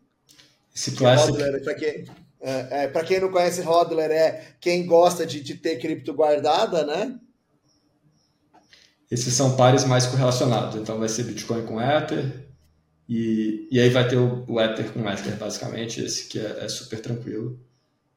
[0.75, 1.31] Esse Classic...
[1.31, 2.05] Hodler, para quem,
[2.41, 6.85] é, é, para quem não conhece Hodler, é quem gosta de, de ter cripto guardada,
[6.85, 7.17] né?
[9.09, 10.75] Esses são pares mais correlacionados.
[10.75, 12.45] Então vai ser Bitcoin com Ether.
[13.07, 16.03] E, e aí vai ter o, o Ether com Ether, basicamente.
[16.03, 17.59] Esse que é, é super tranquilo.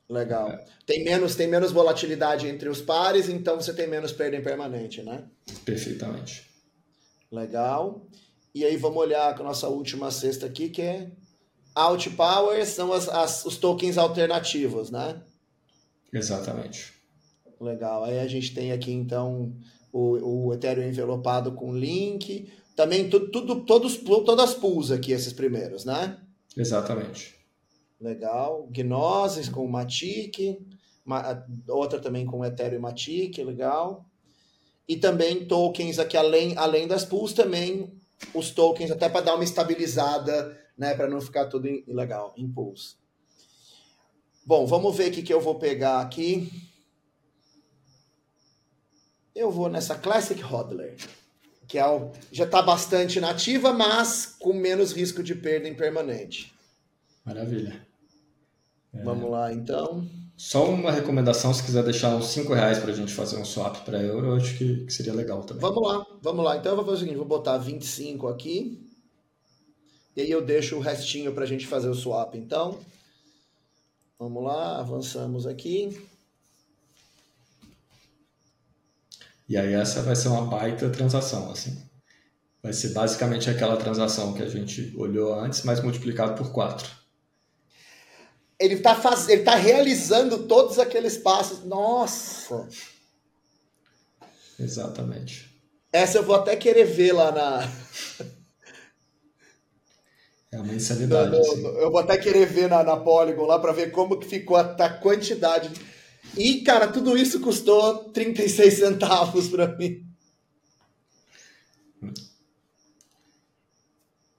[0.09, 0.51] Legal.
[0.51, 0.65] É.
[0.87, 5.03] Tem, menos, tem menos volatilidade entre os pares, então você tem menos perda em permanente,
[5.03, 5.25] né?
[5.65, 6.48] Perfeitamente.
[7.31, 8.07] Legal.
[8.55, 11.11] E aí vamos olhar com a nossa última cesta aqui, que é
[12.17, 15.23] Power são as, as, os tokens alternativos, né?
[16.13, 16.93] Exatamente.
[17.61, 18.05] Legal.
[18.05, 19.55] Aí a gente tem aqui, então,
[19.93, 22.51] o, o Ethereum envelopado com link.
[22.75, 26.19] Também tudo, tudo, todos, todas as pools aqui, esses primeiros, né?
[26.57, 27.37] Exatamente.
[28.01, 28.69] Legal.
[28.71, 30.59] Gnosis com Matic.
[31.69, 34.08] Outra também com Ethereum Matic, legal.
[34.89, 37.93] E também tokens aqui, além, além das pools, também
[38.35, 40.95] os tokens, até para dar uma estabilizada, né?
[40.95, 42.97] Para não ficar tudo ilegal, em pools.
[44.47, 46.51] Bom, vamos ver o que, que eu vou pegar aqui.
[49.35, 50.97] Eu vou nessa Classic Hodler,
[51.67, 56.53] que é o, já está bastante nativa, mas com menos risco de perda impermanente.
[57.25, 57.87] Maravilha.
[58.95, 59.03] É...
[59.03, 60.09] Vamos lá, então.
[60.39, 63.79] Só uma recomendação, se quiser deixar uns 5 reais para a gente fazer um swap
[63.85, 65.61] para euro, eu acho que, que, seria legal também.
[65.61, 66.57] Vamos lá, vamos lá.
[66.57, 68.89] Então eu vou fazer o seguinte, vou botar 25 aqui.
[70.15, 72.79] E aí eu deixo o restinho para a gente fazer o swap, então.
[74.17, 76.07] Vamos lá, avançamos aqui.
[79.49, 81.83] E aí essa vai ser uma baita transação, assim.
[82.63, 86.98] Vai ser basicamente aquela transação que a gente olhou antes, mas multiplicado por 4
[88.59, 89.29] ele está faz...
[89.29, 91.65] ele tá realizando todos aqueles passos.
[91.65, 92.69] Nossa!
[94.59, 95.49] Exatamente.
[95.93, 97.73] Essa eu vou até querer ver lá na.
[100.51, 101.31] É uma insanidade.
[101.31, 104.27] No, no, eu vou até querer ver na, na Polygon lá para ver como que
[104.27, 105.71] ficou a, a, quantidade.
[106.37, 110.05] E, cara, tudo isso custou 36 centavos para mim.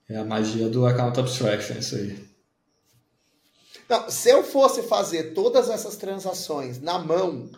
[0.08, 2.29] É a magia do account abstraction, isso aí.
[3.90, 7.50] Não, se eu fosse fazer todas essas transações na mão,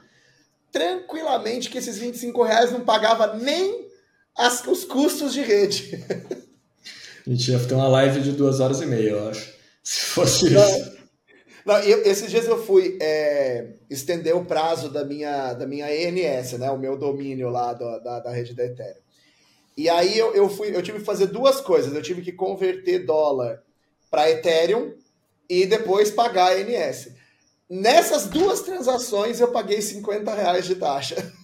[0.71, 3.89] tranquilamente que esses 25 reais não pagava nem
[4.35, 6.03] as, os custos de rede.
[7.27, 9.53] A gente ia ter uma live de duas horas e meia, eu acho.
[9.83, 10.97] Se fosse não, isso.
[11.65, 16.53] Não, eu, esses dias eu fui é, estender o prazo da minha, da minha ENS,
[16.53, 16.71] né?
[16.71, 19.01] O meu domínio lá do, da, da rede da Ethereum.
[19.77, 21.93] E aí eu, eu, fui, eu tive que fazer duas coisas.
[21.93, 23.61] Eu tive que converter dólar
[24.09, 24.93] para Ethereum
[25.51, 27.09] e depois pagar a ENS.
[27.69, 31.15] Nessas duas transações eu paguei 50 reais de taxa.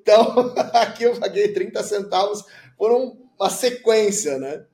[0.00, 2.44] Então, aqui eu paguei 30 centavos
[2.78, 4.64] por um, uma sequência, né?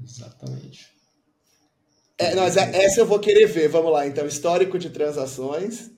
[0.00, 0.86] Exatamente.
[2.16, 3.66] É, mas é, essa eu vou querer ver.
[3.66, 5.90] Vamos lá, então, histórico de transações.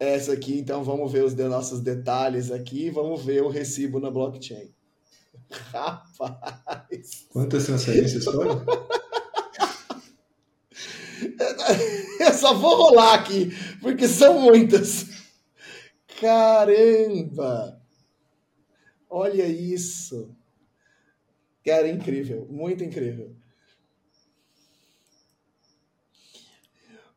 [0.00, 2.90] Essa aqui, então, vamos ver os de nossos detalhes aqui.
[2.90, 4.71] Vamos ver o recibo na blockchain.
[5.72, 7.26] Rapaz!
[7.30, 8.64] Quantas transferências foram?
[12.20, 15.06] Eu só vou rolar aqui, porque são muitas.
[16.20, 17.80] Caramba!
[19.08, 20.34] Olha isso!
[21.64, 23.36] Cara, incrível, muito incrível.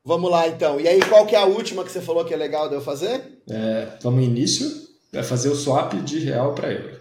[0.03, 0.79] Vamos lá, então.
[0.79, 2.81] E aí, qual que é a última que você falou que é legal de eu
[2.81, 3.41] fazer?
[3.49, 4.69] É, vamos início,
[5.11, 6.94] é fazer o swap de real para euro.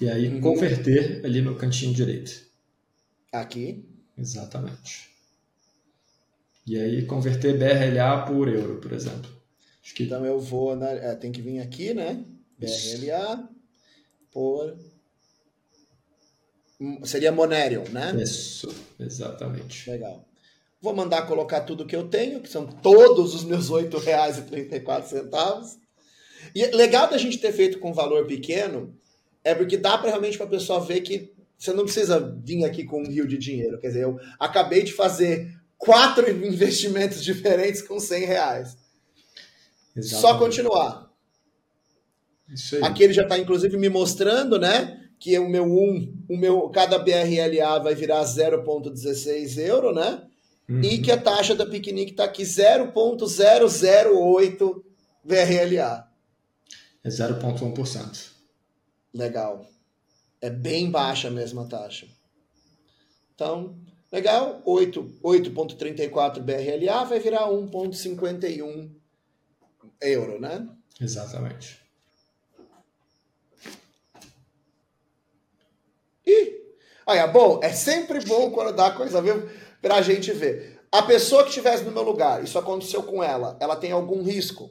[0.00, 0.40] E aí, uhum.
[0.40, 2.44] converter ali no cantinho direito.
[3.30, 3.88] Aqui?
[4.16, 5.10] Exatamente.
[6.66, 9.30] E aí, converter BRLA por euro, por exemplo.
[9.82, 10.04] Acho que...
[10.04, 10.76] Então, eu vou...
[10.76, 10.90] Na...
[10.90, 12.24] É, tem que vir aqui, né?
[12.58, 13.48] BRLA
[14.30, 14.76] por...
[17.04, 18.12] Seria Monerium, né?
[18.20, 19.88] Isso, exatamente.
[19.88, 20.28] Legal.
[20.80, 25.78] Vou mandar colocar tudo que eu tenho, que são todos os meus R$ 8,34.
[26.52, 28.92] E legal da gente ter feito com valor pequeno
[29.44, 32.84] é porque dá para realmente para a pessoa ver que você não precisa vir aqui
[32.84, 33.78] com um rio de dinheiro.
[33.78, 38.76] Quer dizer, eu acabei de fazer quatro investimentos diferentes com 100 reais.
[39.96, 40.20] Exatamente.
[40.20, 41.10] Só continuar.
[42.82, 44.98] Aqui ele já está, inclusive, me mostrando, né?
[45.18, 50.22] Que o meu 1, o meu, cada BRLA vai virar 0,16 euro, né?
[50.68, 50.80] Uhum.
[50.82, 54.84] E que a taxa da piquenique está aqui 0,008
[55.24, 56.08] VRLA.
[57.04, 58.31] É 0,1%.
[59.12, 59.66] Legal.
[60.40, 62.06] É bem baixa a taxa.
[63.34, 63.76] Então,
[64.10, 64.62] legal.
[64.64, 68.90] 8,34 BRLA vai virar 1,51
[70.00, 70.68] euro, né?
[71.00, 71.80] Exatamente.
[76.26, 76.60] E,
[77.06, 79.48] olha, bom, é sempre bom quando dá coisa mesmo
[79.80, 80.80] para a gente ver.
[80.90, 84.70] A pessoa que estivesse no meu lugar, isso aconteceu com ela, ela tem algum risco?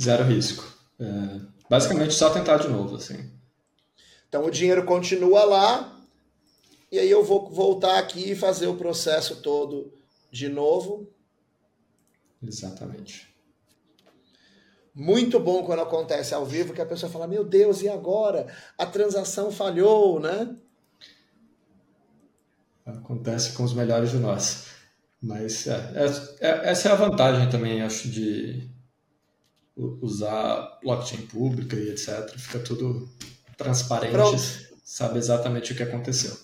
[0.00, 0.64] Zero risco.
[0.98, 3.30] É, basicamente só tentar de novo, assim.
[4.30, 6.00] Então o dinheiro continua lá,
[6.90, 9.92] e aí eu vou voltar aqui e fazer o processo todo
[10.30, 11.12] de novo.
[12.40, 13.28] Exatamente.
[14.94, 18.46] Muito bom quando acontece ao vivo, que a pessoa fala, meu Deus, e agora?
[18.78, 20.56] A transação falhou, né?
[22.86, 24.66] Acontece com os melhores de nós.
[25.20, 28.70] Mas é, é, é, essa é a vantagem também, acho, de
[29.76, 32.30] usar blockchain pública e etc.
[32.36, 33.08] Fica tudo
[33.62, 34.42] transparente, Pronto.
[34.82, 36.34] sabe exatamente o que aconteceu.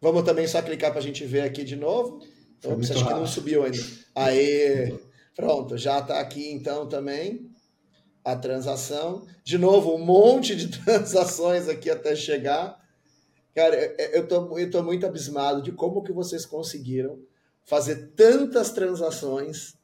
[0.00, 2.20] Vamos também só clicar para a gente ver aqui de novo.
[2.64, 3.78] Ops, acho que não subiu ainda.
[4.14, 4.98] Aí,
[5.34, 7.50] pronto, já está aqui então também
[8.24, 9.26] a transação.
[9.42, 12.78] De novo, um monte de transações aqui até chegar.
[13.54, 13.76] Cara,
[14.12, 17.18] eu tô, eu tô muito abismado de como que vocês conseguiram
[17.64, 19.74] fazer tantas transações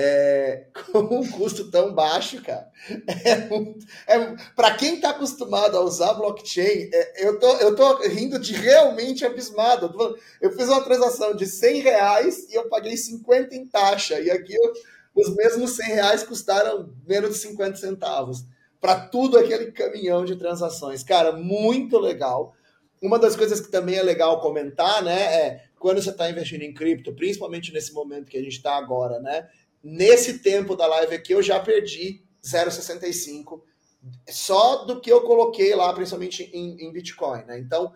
[0.00, 2.70] é, com um custo tão baixo, cara.
[3.08, 8.38] É, é, para quem está acostumado a usar blockchain, é, eu, tô, eu tô rindo
[8.38, 9.92] de realmente abismado.
[10.40, 14.20] Eu fiz uma transação de 100 reais e eu paguei 50 em taxa.
[14.20, 14.72] E aqui eu,
[15.16, 18.44] os mesmos 100 reais custaram menos de 50 centavos.
[18.80, 21.02] Para tudo aquele caminhão de transações.
[21.02, 22.54] Cara, muito legal.
[23.02, 26.74] Uma das coisas que também é legal comentar, né, é quando você está investindo em
[26.74, 29.48] cripto, principalmente nesse momento que a gente está agora, né?
[29.82, 33.62] Nesse tempo da live aqui, eu já perdi 0,65
[34.28, 37.58] só do que eu coloquei lá, principalmente em, em Bitcoin, né?
[37.58, 37.92] Então,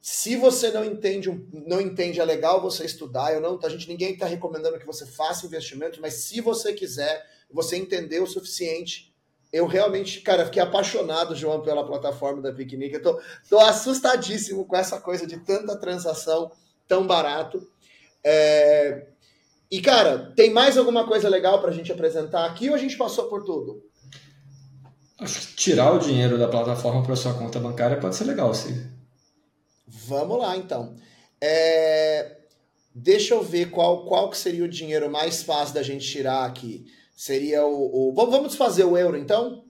[0.00, 3.32] se você não entende, não entende, é legal você estudar.
[3.32, 7.26] Eu não, a gente ninguém está recomendando que você faça investimento, mas se você quiser,
[7.50, 9.08] você entender o suficiente
[9.52, 12.96] eu realmente, cara, fiquei apaixonado, João, pela plataforma da Piquenique.
[12.96, 16.52] Eu tô, tô assustadíssimo com essa coisa de tanta transação
[16.86, 17.66] tão barato.
[18.22, 19.06] É...
[19.70, 22.96] E, cara, tem mais alguma coisa legal para a gente apresentar aqui ou a gente
[22.96, 23.82] passou por tudo?
[25.20, 28.86] Acho que tirar o dinheiro da plataforma para sua conta bancária pode ser legal, sim.
[29.86, 30.94] Vamos lá, então.
[31.40, 32.36] É...
[32.94, 36.86] Deixa eu ver qual, qual que seria o dinheiro mais fácil da gente tirar aqui.
[37.16, 38.10] Seria o.
[38.10, 38.14] o...
[38.14, 39.64] Vamos desfazer o euro, então?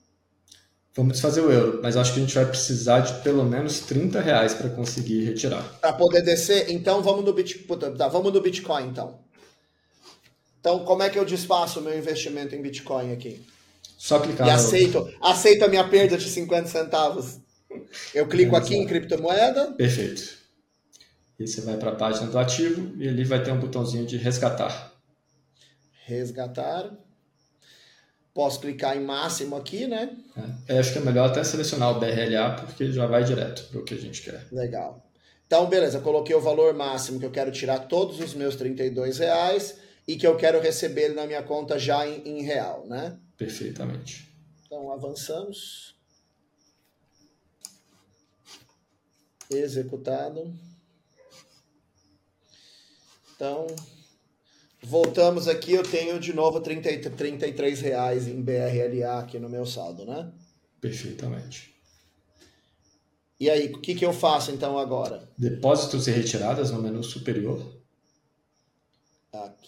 [0.95, 4.21] Vamos desfazer o euro, mas acho que a gente vai precisar de pelo menos 30
[4.21, 5.63] reais para conseguir retirar.
[5.81, 6.71] Para poder descer?
[6.71, 7.97] Então vamos no Bitcoin.
[7.97, 9.19] Tá, vamos no Bitcoin, então.
[10.61, 13.45] Então, como é que eu desfaço o meu investimento em Bitcoin aqui?
[13.97, 17.41] Só clicar e aceito, aceito a minha perda de 50 centavos.
[18.15, 19.73] Eu clico aqui em criptomoeda.
[19.73, 20.39] Perfeito.
[21.39, 24.17] E você vai para a página do ativo e ali vai ter um botãozinho de
[24.17, 24.93] resgatar.
[26.05, 26.91] Resgatar.
[28.35, 30.17] Posso clicar em máximo aqui, né?
[30.69, 33.81] É, é acho que é melhor até selecionar o BRLA porque já vai direto para
[33.81, 34.47] o que a gente quer.
[34.53, 35.05] Legal.
[35.47, 39.77] Então, beleza, coloquei o valor máximo que eu quero tirar todos os meus 32 reais
[40.09, 43.21] e que eu quero receber na minha conta já em, em real, né?
[43.37, 44.27] Perfeitamente.
[44.65, 45.95] Então, avançamos.
[49.51, 50.51] Executado.
[53.37, 53.67] Então,
[54.83, 55.75] voltamos aqui.
[55.75, 60.33] Eu tenho de novo 30, 33 reais em BRLA aqui no meu saldo, né?
[60.81, 61.75] Perfeitamente.
[63.39, 65.29] E aí, o que, que eu faço então agora?
[65.37, 67.78] Depósitos e retiradas no menu superior.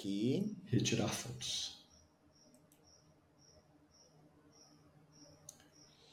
[0.00, 0.56] Aqui.
[0.70, 1.78] Retirar fundos.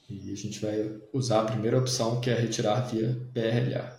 [0.10, 3.98] E a gente vai usar a primeira opção, que é retirar via BRLA.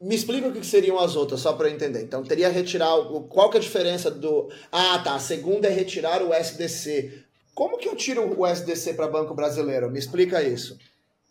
[0.00, 2.02] Me explica o que seriam as outras, só para eu entender.
[2.02, 2.96] Então, teria retirar.
[3.28, 4.50] Qual que é a diferença do.
[4.72, 5.14] Ah, tá.
[5.14, 7.22] A segunda é retirar o SDC.
[7.54, 9.90] Como que eu tiro o SDC para Banco Brasileiro?
[9.90, 10.78] Me explica isso.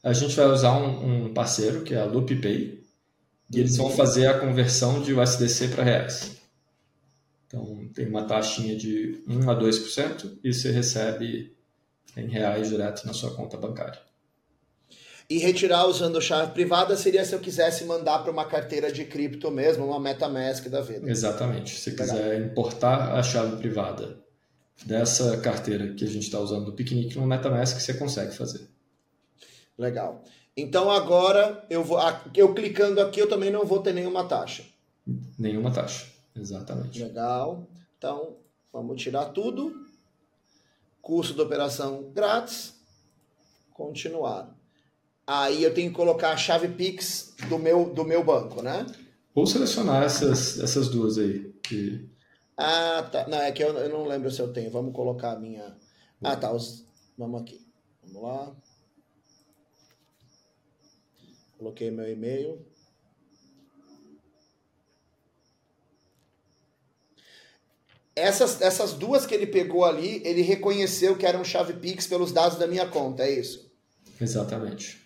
[0.04, 2.84] A gente vai usar um, um parceiro, que é a LoopPay,
[3.52, 6.35] e eles vão fazer a conversão de USDC para reais.
[7.56, 11.56] Então, tem uma taxinha de 1 a 2% e você recebe
[12.18, 14.00] em reais direto na sua conta bancária.
[15.30, 19.50] E retirar usando chave privada seria se eu quisesse mandar para uma carteira de cripto
[19.50, 21.10] mesmo, uma MetaMask da vida.
[21.10, 21.80] Exatamente.
[21.80, 22.08] Se Legal.
[22.08, 24.20] quiser importar a chave privada
[24.86, 28.68] dessa carteira que a gente está usando do Picnic no MetaMask, você consegue fazer.
[29.78, 30.24] Legal.
[30.56, 31.98] Então agora eu vou,
[32.36, 34.64] eu clicando aqui eu também não vou ter nenhuma taxa.
[35.38, 36.06] Nenhuma taxa,
[36.36, 37.02] exatamente.
[37.02, 37.68] Legal.
[37.98, 38.38] Então
[38.72, 39.86] vamos tirar tudo
[41.06, 42.74] custo da operação grátis,
[43.72, 44.58] continuar.
[45.28, 48.88] Aí eu tenho que colocar a chave Pix do meu, do meu banco, né?
[49.36, 51.54] Ou selecionar essas, essas duas aí.
[51.62, 52.10] Que...
[52.58, 53.28] Ah, tá.
[53.28, 54.72] Não, é que eu, eu não lembro se eu tenho.
[54.72, 55.78] Vamos colocar a minha.
[56.24, 56.52] Ah, tá.
[56.52, 56.86] Os...
[57.16, 57.64] Vamos aqui.
[58.04, 58.56] Vamos lá.
[61.58, 62.66] Coloquei meu e-mail.
[68.16, 72.58] Essas, essas duas que ele pegou ali, ele reconheceu que eram chave Pix pelos dados
[72.58, 73.70] da minha conta, é isso?
[74.20, 75.02] Exatamente.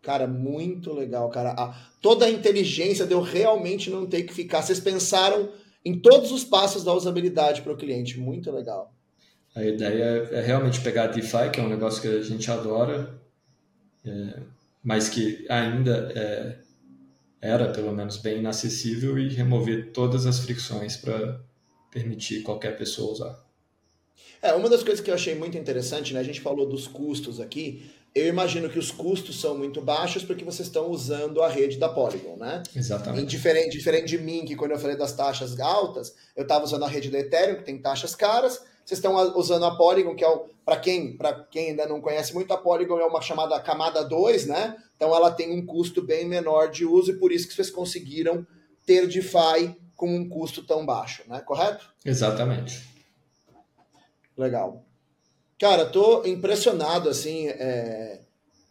[0.00, 1.50] Cara, muito legal, cara.
[1.50, 4.62] A, toda a inteligência de eu realmente não ter que ficar.
[4.62, 5.48] Vocês pensaram
[5.84, 8.18] em todos os passos da usabilidade para o cliente.
[8.18, 8.94] Muito legal.
[9.54, 13.18] A ideia é realmente pegar a DeFi, que é um negócio que a gente adora,
[14.04, 14.40] é,
[14.82, 16.58] mas que ainda é,
[17.40, 21.40] era, pelo menos, bem inacessível, e remover todas as fricções para
[21.90, 23.46] permitir qualquer pessoa usar.
[24.42, 26.20] É, uma das coisas que eu achei muito interessante, né?
[26.20, 27.90] A gente falou dos custos aqui.
[28.14, 31.88] Eu imagino que os custos são muito baixos porque vocês estão usando a rede da
[31.88, 32.62] Polygon, né?
[32.74, 33.26] Exatamente.
[33.26, 36.88] diferente, diferente de mim, que quando eu falei das taxas altas, eu estava usando a
[36.88, 38.62] rede da Ethereum, que tem taxas caras.
[38.84, 40.28] Vocês estão usando a Polygon, que é
[40.64, 41.18] para quem,
[41.50, 44.76] quem ainda não conhece muito, a Polygon é uma chamada camada 2, né?
[44.96, 48.46] Então ela tem um custo bem menor de uso e por isso que vocês conseguiram
[48.86, 51.40] ter DeFi com um custo tão baixo, né?
[51.40, 51.90] Correto?
[52.04, 52.86] Exatamente.
[54.36, 54.84] Legal.
[55.58, 58.20] Cara, tô impressionado, assim, é,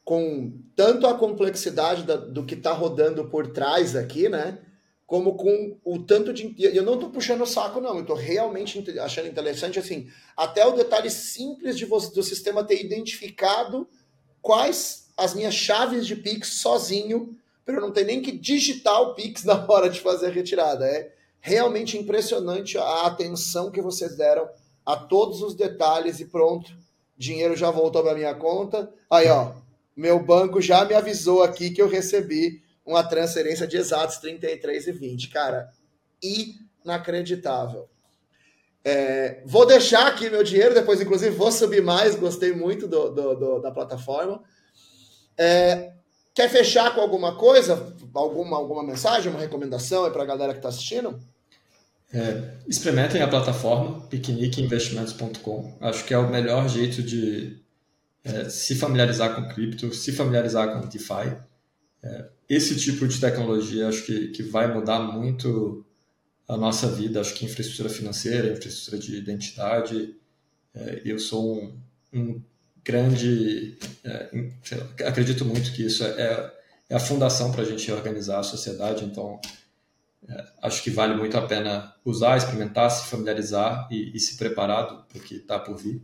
[0.04, 4.60] com tanto a complexidade da, do que tá rodando por trás aqui, né?
[5.08, 6.56] Como com o tanto de.
[6.58, 7.98] Eu não tô puxando o saco, não.
[7.98, 10.08] Eu tô realmente achando interessante, assim,
[10.38, 13.88] até o detalhe simples de você, do sistema ter identificado
[14.42, 19.16] quais as minhas chaves de Pix sozinho, para eu não ter nem que digitar o
[19.16, 20.86] Pix na hora de fazer a retirada.
[20.86, 21.15] É,
[21.46, 24.50] realmente impressionante a atenção que vocês deram
[24.84, 26.76] a todos os detalhes e pronto,
[27.16, 28.92] dinheiro já voltou para minha conta.
[29.08, 29.54] Aí, ó,
[29.96, 34.92] meu banco já me avisou aqui que eu recebi uma transferência de exatos 33 e
[34.92, 35.30] 20.
[35.30, 35.70] Cara,
[36.84, 37.88] inacreditável.
[38.84, 42.16] É, vou deixar aqui meu dinheiro, depois, inclusive, vou subir mais.
[42.16, 44.42] Gostei muito do, do, do da plataforma.
[45.38, 45.94] É,
[46.34, 47.96] quer fechar com alguma coisa?
[48.16, 51.20] Alguma, alguma mensagem, uma recomendação para a galera que está assistindo?
[52.14, 55.78] É, experimentem a plataforma piqueniqueinvestimentos.com.
[55.82, 57.60] Acho que é o melhor jeito de
[58.24, 61.38] é, se familiarizar com cripto, se familiarizar com DeFi.
[62.04, 65.86] É, esse tipo de tecnologia acho que, que vai mudar muito
[66.48, 70.16] a nossa vida, acho que infraestrutura financeira, infraestrutura de identidade.
[70.74, 71.80] É, eu sou um,
[72.14, 72.42] um
[72.84, 73.78] grande.
[74.04, 74.30] É,
[75.06, 76.52] acredito muito que isso é,
[76.90, 79.40] é a fundação para a gente organizar a sociedade, então
[80.62, 85.18] acho que vale muito a pena usar, experimentar, se familiarizar e, e se preparar para
[85.18, 86.02] o que está por vir.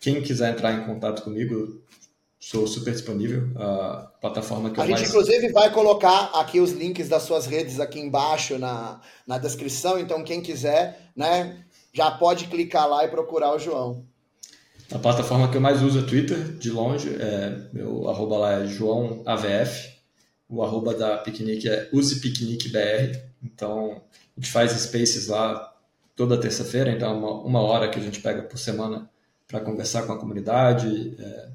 [0.00, 1.82] Quem quiser entrar em contato comigo,
[2.38, 3.50] sou super disponível.
[3.56, 5.08] A plataforma que a eu gente, mais...
[5.08, 9.98] inclusive, vai colocar aqui os links das suas redes aqui embaixo na, na descrição.
[9.98, 14.04] Então, quem quiser, né, já pode clicar lá e procurar o João.
[14.92, 17.16] A plataforma que eu mais uso é Twitter, de longe.
[17.18, 19.94] É, meu arroba lá é JoãoAVF.
[20.46, 23.22] O arroba da Piquenique é UsePiqueniqueBR.
[23.44, 24.02] Então,
[24.36, 25.72] a gente faz spaces lá
[26.16, 26.90] toda terça-feira.
[26.90, 29.10] Então, é uma, uma hora que a gente pega por semana
[29.46, 31.48] para conversar com a comunidade é,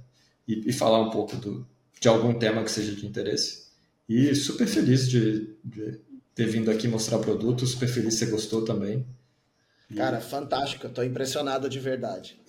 [0.47, 1.67] e, e, falar um pouco do,
[1.99, 3.69] de algum tema que seja de interesse.
[4.07, 5.99] E super feliz de, de
[6.35, 9.05] ter vindo aqui mostrar o produto, super feliz que você gostou também.
[9.95, 12.39] Cara, fantástico, estou impressionado de verdade.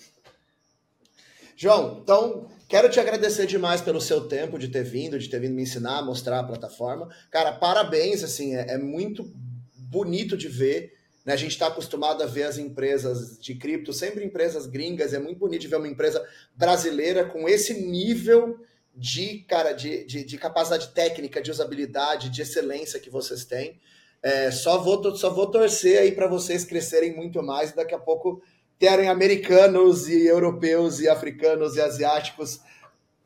[1.63, 5.53] João, então quero te agradecer demais pelo seu tempo de ter vindo, de ter vindo
[5.53, 7.07] me ensinar, mostrar a plataforma.
[7.31, 9.31] Cara, parabéns, assim, é, é muito
[9.77, 11.35] bonito de ver né?
[11.35, 15.39] A gente está acostumado a ver as empresas de cripto, sempre empresas gringas, é muito
[15.39, 18.59] bonito de ver uma empresa brasileira com esse nível
[18.95, 23.79] de, cara, de, de, de capacidade técnica, de usabilidade, de excelência que vocês têm.
[24.23, 27.99] É, só, vou, só vou torcer aí para vocês crescerem muito mais e daqui a
[27.99, 28.43] pouco
[28.81, 32.59] terem americanos e europeus e africanos e asiáticos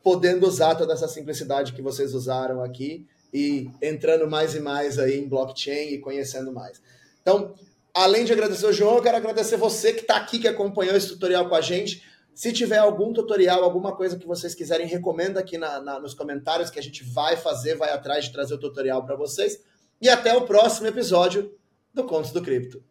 [0.03, 5.17] podendo usar toda essa simplicidade que vocês usaram aqui e entrando mais e mais aí
[5.17, 6.79] em blockchain e conhecendo mais.
[7.23, 7.55] Então,
[7.95, 11.07] Além de agradecer o João, eu quero agradecer você que está aqui, que acompanhou esse
[11.07, 12.03] tutorial com a gente.
[12.33, 16.69] Se tiver algum tutorial, alguma coisa que vocês quiserem, recomenda aqui na, na, nos comentários
[16.69, 19.63] que a gente vai fazer, vai atrás de trazer o tutorial para vocês.
[20.01, 21.57] E até o próximo episódio
[21.93, 22.83] do Contos do Cripto.